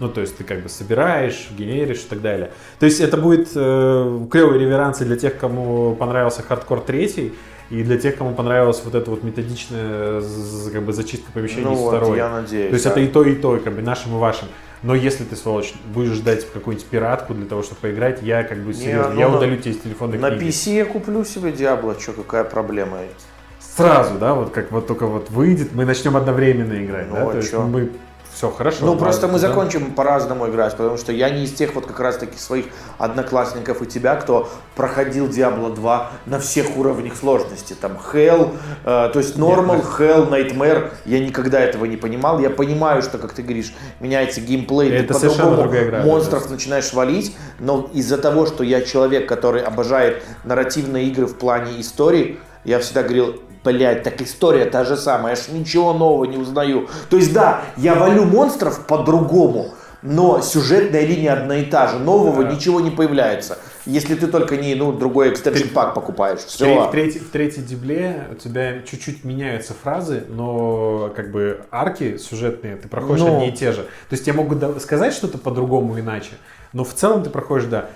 [0.00, 2.50] Ну, то есть ты как бы собираешь, генеришь и так далее.
[2.80, 7.32] То есть это будет э, клевый реверанс и для тех, кому понравился хардкор третий,
[7.70, 10.20] и для тех, кому понравилась вот эта вот методичная
[10.72, 12.16] как бы зачистка помещений Ну с вот, второй.
[12.18, 12.68] я надеюсь.
[12.68, 12.90] То есть да.
[12.90, 14.48] это и то, и то, как бы нашим и вашим.
[14.82, 18.74] Но если ты, сволочь, будешь ждать какую-нибудь пиратку для того, чтобы поиграть, я как бы
[18.74, 20.50] серьезно, ну, я на- удалю тебе из телефона На книги.
[20.50, 22.98] PC я куплю себе Диабло, что, какая проблема?
[23.58, 27.30] Сразу, да, вот как вот только вот выйдет, мы начнем одновременно играть, Ну, да, а
[27.30, 27.90] то есть мы
[28.34, 28.84] все хорошо.
[28.84, 29.48] Ну, просто мы да.
[29.48, 32.66] закончим по-разному играть, потому что я не из тех вот как раз таки своих
[32.98, 37.74] одноклассников и тебя, кто проходил Diablo 2 на всех уровнях сложности.
[37.74, 40.90] Там Hell, э, то есть Normal, Hell, Nightmare.
[41.04, 42.40] Я никогда этого не понимал.
[42.40, 46.92] Я понимаю, что, как ты говоришь, меняется геймплей, ты Это совершенно по-другому да, монстров начинаешь
[46.92, 52.80] валить, но из-за того, что я человек, который обожает нарративные игры в плане истории, я
[52.80, 56.88] всегда говорил, блядь, так история та же самая, я ж ничего нового не узнаю.
[57.10, 62.44] То есть да, я валю монстров по-другому, но сюжетная линия одна и та же, нового
[62.44, 62.52] Да.
[62.52, 63.58] ничего не появляется.
[63.86, 66.40] Если ты только не, ну, другой экстеншн пак покупаешь.
[66.40, 66.86] Все.
[66.88, 72.76] в треть- в третьей дебле у тебя чуть-чуть меняются фразы, но как бы арки сюжетные
[72.76, 73.34] ты проходишь Ну.
[73.36, 73.82] одни и те же.
[73.82, 76.32] То есть тебе могут сказать что-то по-другому иначе,
[76.72, 77.86] но в целом ты проходишь, да.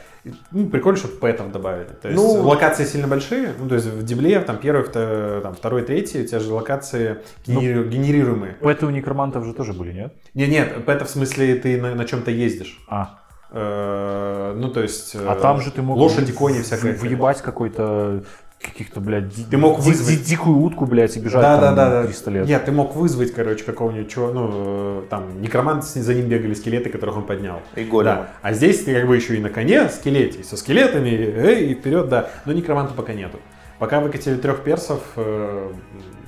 [0.52, 1.88] Ну, прикольно, что пэтов добавили.
[2.02, 2.42] То есть Ну.
[2.42, 3.54] локации сильно большие.
[3.58, 7.18] Ну, то есть в дебле, там первый, вто- там, второй, третий, у тебя же локации
[7.46, 8.54] генери- генерируемые.
[8.60, 10.14] Пэты у некромантов же тоже были, нет?
[10.34, 12.78] Не, нет, пэта в смысле ты на, на чем-то ездишь.
[12.88, 13.18] А,
[13.50, 15.14] Э, ну, то есть...
[15.16, 16.92] а э, там же ты мог Лошади, кони всякое.
[16.94, 18.22] Въебать какой-то
[18.60, 22.02] каких-то, блядь, Ты мог вызвать- ди- дикую утку, блядь, и бежать Да, там да, да,
[22.02, 22.06] да.
[22.06, 22.46] 300 лет.
[22.46, 26.54] Нет, ты мог вызвать, короче, какого-нибудь чего, ну, э, там, некромант, с- за ним бегали
[26.54, 27.60] скелеты, которых он поднял.
[27.76, 28.14] И голема.
[28.16, 28.28] Да.
[28.42, 32.08] А здесь ты как бы еще и на коне скелете, со скелетами, эй, и вперед,
[32.08, 32.30] да.
[32.46, 33.38] Но некроманта пока нету.
[33.78, 35.70] Пока выкатили трех персов, э,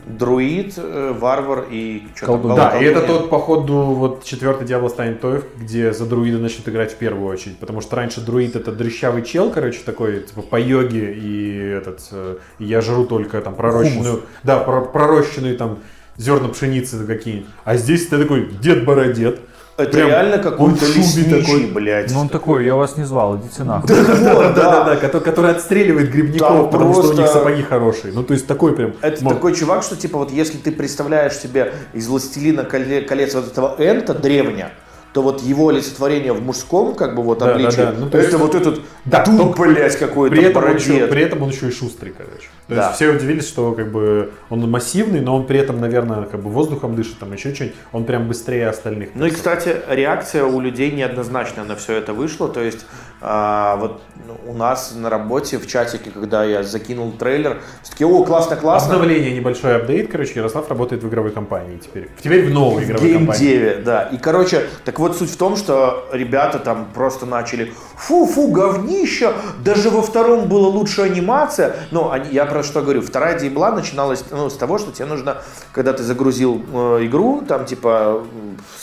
[0.07, 2.57] Друид, э, варвар и Колдун.
[2.57, 6.93] да, и это тот, походу, вот четвертый Диабло станет той, где за друида начнут играть
[6.93, 7.59] в первую очередь.
[7.59, 12.37] Потому что раньше друид это дрыщавый чел, короче, такой, типа, по йоге, и этот, э,
[12.59, 15.79] я жру только там пророщенную, да, про- пророщенные там
[16.17, 17.49] зерна пшеницы какие-нибудь.
[17.65, 19.41] А здесь ты такой дед-бородед.
[19.81, 21.67] Это Прям реально какой-то лесничий, такой.
[21.67, 22.13] блядь.
[22.13, 23.95] Ну он такой, я вас не звал, идите нахуй.
[23.95, 24.07] Вот,
[24.55, 24.85] да.
[24.85, 28.13] да, который, который отстреливает грибников, потому что у них сапоги хорошие.
[28.13, 28.95] Ну, то есть такой прям...
[29.01, 33.47] Это такой чувак, что типа вот если ты представляешь себе из «Властелина коле- колец» вот
[33.51, 34.73] этого Энта древня,
[35.13, 37.95] то вот его олицетворение в мужском как бы вот Да, обличии, да, да.
[37.99, 40.87] Ну, то это есть- вот этот Да, только блядь, какой-то При этом, он бородет.
[40.89, 42.47] еще, при этом он еще и шустрый, короче.
[42.71, 42.83] То Да.
[42.85, 46.51] есть все удивились, что как бы он массивный, но он при этом, наверное, как бы
[46.51, 47.77] воздухом дышит, там еще что-нибудь.
[47.91, 49.09] Он прям быстрее остальных.
[49.15, 52.49] Ну и, кстати, реакция у людей неоднозначная на все это вышла.
[52.49, 52.87] То есть
[53.21, 58.05] а, вот ну, у нас на работе в чатике, когда я закинул трейлер, все таки
[58.05, 58.95] о, классно, классно.
[58.95, 62.09] Обновление, небольшой апдейт, короче, Ярослав работает в игровой компании теперь.
[62.23, 63.41] Теперь в новой игровой компании.
[63.49, 64.03] геймдеве, да.
[64.05, 69.33] И, короче, так вот суть в том, что ребята там просто начали фу-фу, говнище,
[69.65, 71.77] даже во втором была лучше анимация.
[71.91, 75.39] Ну, они- я про что говорю, вторая дебла начиналась ну, с того, что тебе нужно,
[75.73, 78.23] когда ты загрузил э, игру, там типа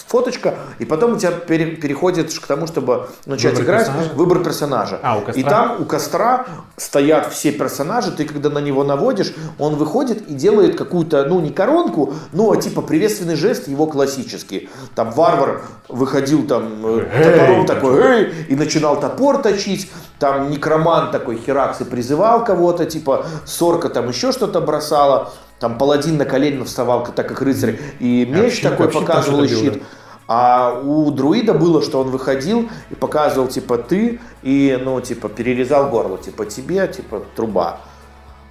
[0.07, 4.13] фоточка, и потом у тебя пере- переходит к тому, чтобы начать Выбрать играть, персонажа?
[4.15, 4.99] выбор персонажа.
[5.03, 5.41] А, у костра?
[5.41, 6.45] И там у костра
[6.77, 11.49] стоят все персонажи, ты когда на него наводишь, он выходит и делает какую-то, ну не
[11.49, 14.69] коронку, но типа приветственный жест его классический.
[14.95, 17.75] Там варвар выходил там э, топором так.
[17.77, 19.89] такой, эй, и начинал топор точить.
[20.19, 25.31] Там некромант такой херакс и призывал кого-то, типа сорка там еще что-то бросала.
[25.59, 29.83] Там паладин на колени вставал, так как рыцарь, и меч Общин- такой показывал и щит.
[30.27, 35.89] А у друида было, что он выходил и показывал, типа, ты, и, ну, типа, перерезал
[35.89, 37.79] горло, типа, тебе, типа, труба.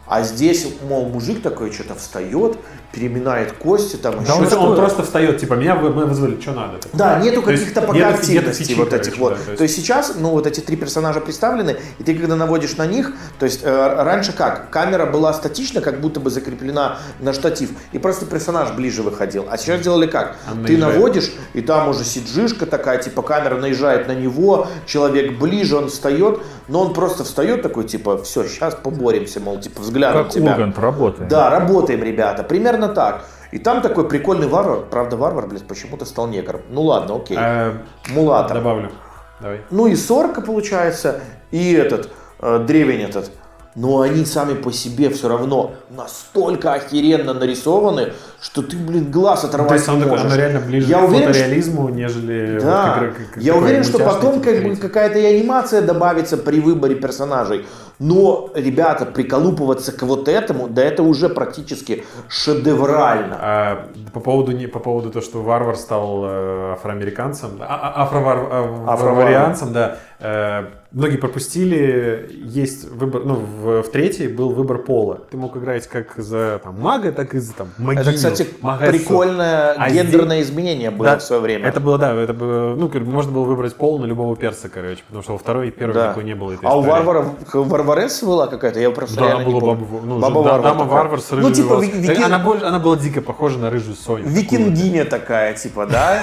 [0.07, 2.57] А здесь, мол, мужик такой что-то встает,
[2.97, 4.77] переминает кости, там Да еще он, он что-то.
[4.77, 6.79] просто встает, типа, меня вы- мы вызвали, что надо?
[6.95, 9.37] Да, нету То есть каких-то пока нету- нету активностей фичи, вот короче, этих вот.
[9.47, 9.77] да, то, есть...
[9.77, 13.61] сейчас, ну вот эти три персонажа представлены, и ты когда наводишь на них, то есть
[13.63, 14.71] э, раньше как?
[14.71, 19.45] Камера была статична, как будто бы закреплена на штатив, и просто персонаж ближе выходил.
[19.51, 20.37] А сейчас делали как?
[20.51, 20.95] Он ты наезжает.
[20.95, 26.41] наводишь, и там уже сиджишка такая, типа камера наезжает на него, человек ближе, он встает,
[26.69, 30.53] но он просто встает такой, типа, все, сейчас поборемся, мол, типа взглядом Как тебя.
[30.53, 31.29] Ургант работает.
[31.29, 33.25] Да, работаем, ребята, примерно так.
[33.53, 36.63] И там такой прикольный варвар, правда варвар, блядь, почему-то стал негром.
[36.71, 37.37] Ну ладно, окей.
[37.41, 37.73] Э,
[38.09, 38.55] Мулата.
[38.55, 38.91] Добавлю.
[39.41, 39.61] Давай.
[39.71, 41.21] Ну и сорка получается,
[41.51, 42.09] и этот,
[42.41, 43.31] э, древень этот.
[43.75, 49.69] Но они сами по себе все равно настолько охеренно нарисованы, что ты, блин, глаз оторвать
[49.69, 50.33] То есть он, не такой, можешь.
[50.33, 53.67] он реально ближе Я к уверен, что- фотореализму, нежели Да, вот как- как- я такой
[53.67, 57.67] уверен, что потом как бы какая-то и анимация добавится при выборе персонажей.
[57.99, 63.37] Но, ребята, приколупываться к вот этому, да это уже практически шедеврально.
[63.41, 68.39] А, по поводу не по поводу того, что варвар стал э, афроамериканцем, а, а- афровар,
[68.51, 69.97] а- афроварианцем, да.
[70.21, 72.31] э, многие пропустили.
[72.45, 75.21] Есть выбор, ну в, в третьей был выбор пола.
[75.31, 78.93] Ты мог играть как за там, мага, так и за там магиню, Это, кстати, магессу.
[78.93, 81.69] прикольное А гендерное изменение было Да, в свое время.
[81.69, 85.23] Это было, да, это было, ну, можно было выбрать пол на любого перса, короче, потому
[85.23, 86.09] что во второй и первой Да.
[86.09, 86.91] такой не было А у истории.
[86.91, 87.27] варваров
[87.87, 88.81] варваресса была какая-то?
[88.81, 91.69] Я просто Да, она была баба, ну, Баба да, варвар дама варвар с Ну, типа,
[91.75, 91.93] волосами.
[91.93, 94.27] ви- вики- она, больше, она была дико похожа на рыжую Соню.
[94.29, 96.23] Викингиня такая, типа, да?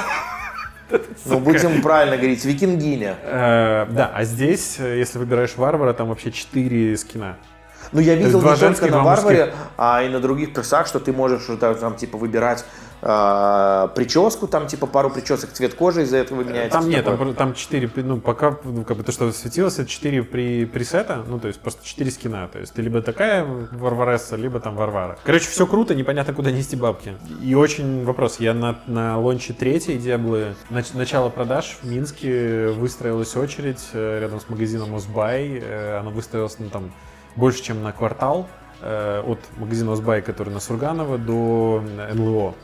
[1.25, 3.15] Ну, будем правильно говорить, викингиня.
[3.23, 7.37] Э, да, а здесь, э, если выбираешь варвара, там вообще 4 скина.
[7.91, 11.43] Ну, я видел не только на варваре, а и на других персах, что ты можешь
[11.49, 12.63] э, там, типа, выбирать
[13.05, 16.79] а, прическу, там, типа, пару причесок, цвет кожи из-за этого меняется.
[16.79, 20.23] Там нет, там, там 4, ну, пока, ну, как бы то, что светилось, это 4
[20.23, 22.47] при, пресета, ну, то есть просто 4 скина.
[22.47, 25.17] То есть ты либо такая варваресса, либо там варвара.
[25.25, 27.15] Короче, все круто, непонятно, куда нести бабки.
[27.41, 33.35] И очень вопрос, я на, на лонче третьей Диаблы, нач- начало продаж в Минске выстроилась
[33.35, 36.93] очередь э, рядом с магазином Озбай, э, она выстроилась, ну, там,
[37.35, 38.47] больше, чем на квартал
[38.81, 42.55] э, от магазина Озбай, который на Сурганова, до э, НЛО.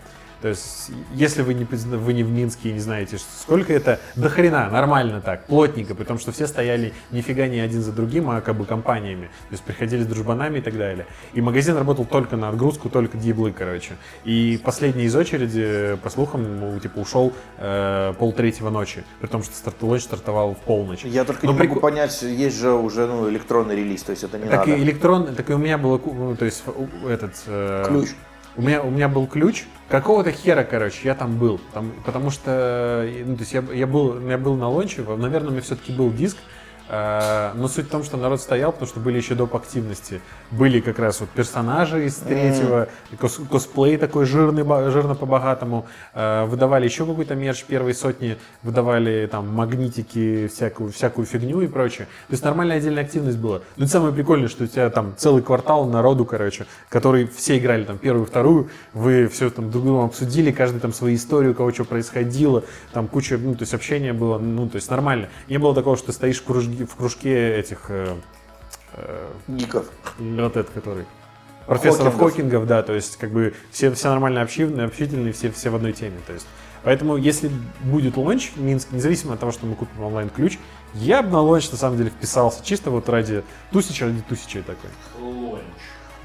[0.42, 4.30] То есть, если вы не, вы не в Минске и не знаете, сколько это, до
[4.30, 8.42] хрена, нормально так, плотненько, при том, что все стояли нифига не один за другим, а
[8.42, 9.26] как бы компаниями.
[9.50, 11.06] То есть, приходили с дружбанами и так далее.
[11.34, 13.94] И магазин работал только на отгрузку, только диблы, короче.
[14.24, 19.56] И последний из очереди, по слухам, ну, типа, ушел э, полтретьего ночи, при том, что
[19.56, 21.04] старт, лонч стартовал в полночь.
[21.04, 24.24] Я только Но не могу прикол- понять, есть же уже ну, электронный релиз, то есть
[24.24, 24.72] это не Так надо.
[24.72, 26.64] и электрон, так и у меня было, ну, то есть
[27.08, 28.10] этот э, Ключ.
[28.56, 29.64] У меня, у меня был ключ.
[29.88, 31.60] Какого-то хера, короче, я там был.
[31.74, 35.52] Там, потому что, ну, то есть я, я был, я был на лонче, наверное, у
[35.52, 36.38] меня все-таки был диск.
[36.90, 39.56] Э, но суть в том, что народ стоял, потому что были еще доп.
[39.56, 40.22] активности.
[40.52, 42.88] Были как раз вот персонажи из третьего,
[43.20, 45.86] кос- косплей такой жирный, жирно по-богатому.
[46.14, 52.08] Э, выдавали еще какой-то мерч первой сотни, выдавали там магнитики, всякую, всякую фигню и прочее.
[52.28, 53.62] То есть нормальная отдельная активность была.
[53.78, 57.84] Ну, это самое прикольное, что у тебя там целый квартал народу, короче, который все играли
[57.84, 61.72] там первую, вторую, вы все там друг другом обсудили, каждый там свои истории, у кого
[61.72, 62.64] что происходило,
[62.94, 65.30] там куча, ну, то есть общения было, ну, то есть нормально.
[65.48, 68.16] Не было такого, что стоишь в кружке, в кружке этих, э,
[68.94, 69.86] э, Гиков.
[70.18, 71.06] вот этот, который,
[71.66, 72.32] профессоров Хокингов.
[72.32, 75.94] Хокингов, да, то есть как бы все, все нормально общительные, общительные, все, все в одной
[75.94, 76.48] теме, то есть.
[76.84, 77.52] Поэтому, если
[77.82, 80.58] будет launch в Минске, независимо от того, что мы купим онлайн-ключ,
[80.94, 84.90] я бы на launch на самом деле вписался, чисто вот ради тусича, ради тусича такой.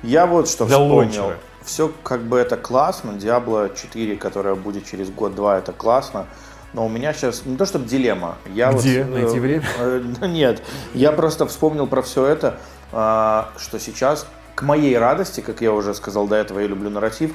[0.03, 0.97] Я вот что Для вспомнил.
[0.97, 1.37] лончера.
[1.65, 3.13] Все как бы это классно.
[3.13, 6.27] Diablo 4, которая будет через год-два, это классно.
[6.75, 8.37] Но у меня сейчас не то чтобы дилемма.
[8.53, 9.65] Я Где вот, найти э, время?
[9.79, 10.63] э, нет,
[10.93, 12.59] я просто вспомнил про все это,
[12.91, 17.33] а, что сейчас, к моей радости, как я уже сказал до этого, я люблю нарратив,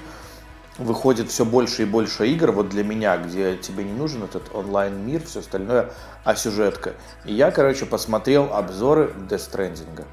[0.77, 5.23] выходит все больше и больше игр, вот для меня, где тебе не нужен этот онлайн-мир,
[5.25, 5.91] все остальное,
[6.25, 6.93] а сюжетка.
[7.23, 10.05] И я, короче, посмотрел обзоры Death Stranding.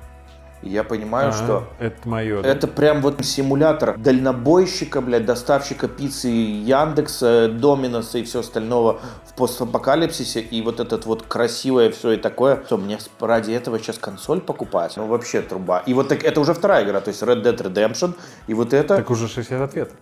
[0.66, 2.42] И я понимаю, Ага, что это мое.
[2.42, 2.48] да.
[2.48, 10.40] это прям вот симулятор дальнобойщика, блядь, доставщика пиццы Яндекса, Доминоса и все остального в постапокалипсисе.
[10.40, 12.62] И вот этот вот красивое все и такое.
[12.66, 14.94] Что, мне ради этого сейчас консоль покупать?
[14.96, 15.84] Ну, вообще труба.
[15.86, 18.14] И вот так, это уже вторая игра, то есть Red Dead Redemption.
[18.48, 19.92] И вот это, Так уже 60 ответ.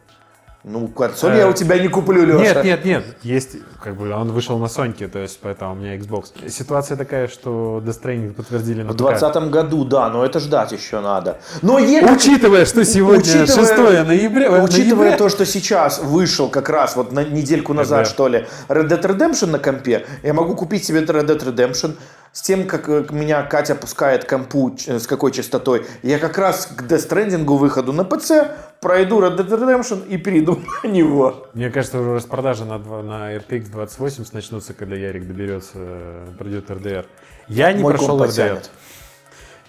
[0.65, 2.63] Ну, консоль Э, я у тебя не куплю, Леша.
[2.63, 3.05] Нет, нет, нет.
[3.23, 6.49] Есть, как бы, он вышел на Соньке, то есть, поэтому у меня Xbox.
[6.49, 9.03] Ситуация такая, что Death Stranding подтвердили на В ПК.
[9.09, 11.39] 2020 году, да, но это ждать еще надо.
[11.63, 16.49] Но е- Учитывая, что сегодня Учитывая- 6 ноября, э, Учитывая ноября, то, что сейчас вышел
[16.49, 18.11] как раз вот на недельку назад, Да.
[18.11, 21.97] что ли, Red Dead Redemption на компе, я могу купить себе Red Dead Redemption,
[22.35, 26.67] с тем, как э, меня Катя пускает компу, ч- с какой частотой, я как раз
[26.67, 28.49] к Death Stranding выходу на ПЦ
[28.81, 31.47] пройду Red Dead Redemption и перейду на него.
[31.55, 37.07] Мне кажется, уже распродажи на, на RTX 2080 начнутся, когда Ярик доберется, э, пройдет RDR.
[37.47, 38.27] Я не Мой прошел RDR.
[38.27, 38.71] потянет.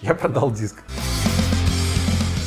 [0.00, 0.74] Я продал диск.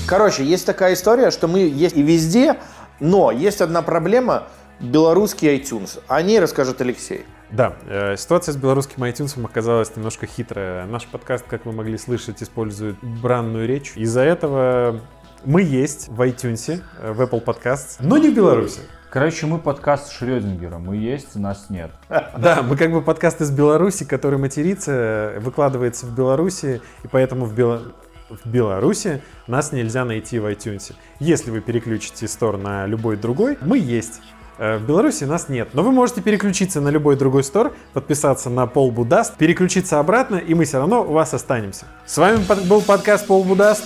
[0.06, 2.58] Короче, есть такая история, что мы есть и везде,
[3.00, 4.44] но есть одна проблема–
[4.80, 6.02] белорусский iTunes.
[6.08, 7.26] О ней расскажет Алексей.
[7.52, 10.86] Да, э, ситуация с белорусским iTunes оказалась немножко хитрая.
[10.86, 13.94] Наш подкаст, как вы могли слышать, использует бранную речь.
[13.96, 15.02] Из-за этого
[15.46, 18.82] мы есть в iTunes, э, в Apple Podcasts, но не в Беларуси.
[19.10, 20.78] Короче, мы подкаст Шрёдингера.
[20.78, 21.90] Мы есть, нас нет.
[22.38, 27.58] Да, мы как бы подкаст из Беларуси, который матерится, выкладывается в Беларуси, и поэтому в,
[27.58, 27.94] Бело-
[28.30, 30.94] в Беларуси нас нельзя найти в iTunes.
[31.20, 34.22] Если вы переключите стор на любой другой, мы есть.
[34.60, 35.70] Э, В Беларуси нас нет.
[35.74, 40.54] Но вы можете переключиться на любой другой стор, подписаться на Пол Будаст, переключиться обратно, и
[40.54, 41.86] мы все равно у вас останемся.
[42.06, 43.84] С вами был подкаст Пол Будаст.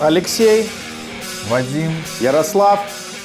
[0.00, 0.68] Алексей,
[1.48, 2.80] Вадим, Ярослав,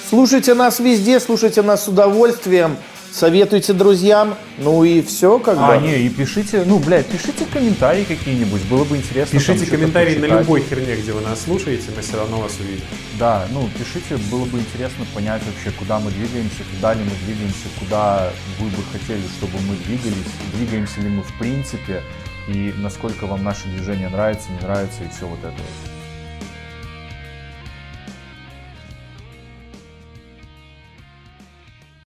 [0.09, 2.75] слушайте нас везде, слушайте нас с удовольствием,
[3.15, 5.87] советуйте друзьям, ну и все как А, бы.
[5.87, 9.39] не, и пишите, ну, блядь, пишите комментарии какие-нибудь, было бы интересно.
[9.39, 12.83] Пишите комментарии на любой херне, где вы нас слушаете, мы все равно вас увидим.
[13.17, 17.67] Да, ну, пишите, было бы интересно понять вообще, куда мы двигаемся, куда ли мы двигаемся,
[17.79, 22.01] куда вы бы хотели, чтобы мы двигались, двигаемся ли мы в принципе,
[22.49, 25.94] и насколько вам наше движение нравится, не нравится, и все вот это вот.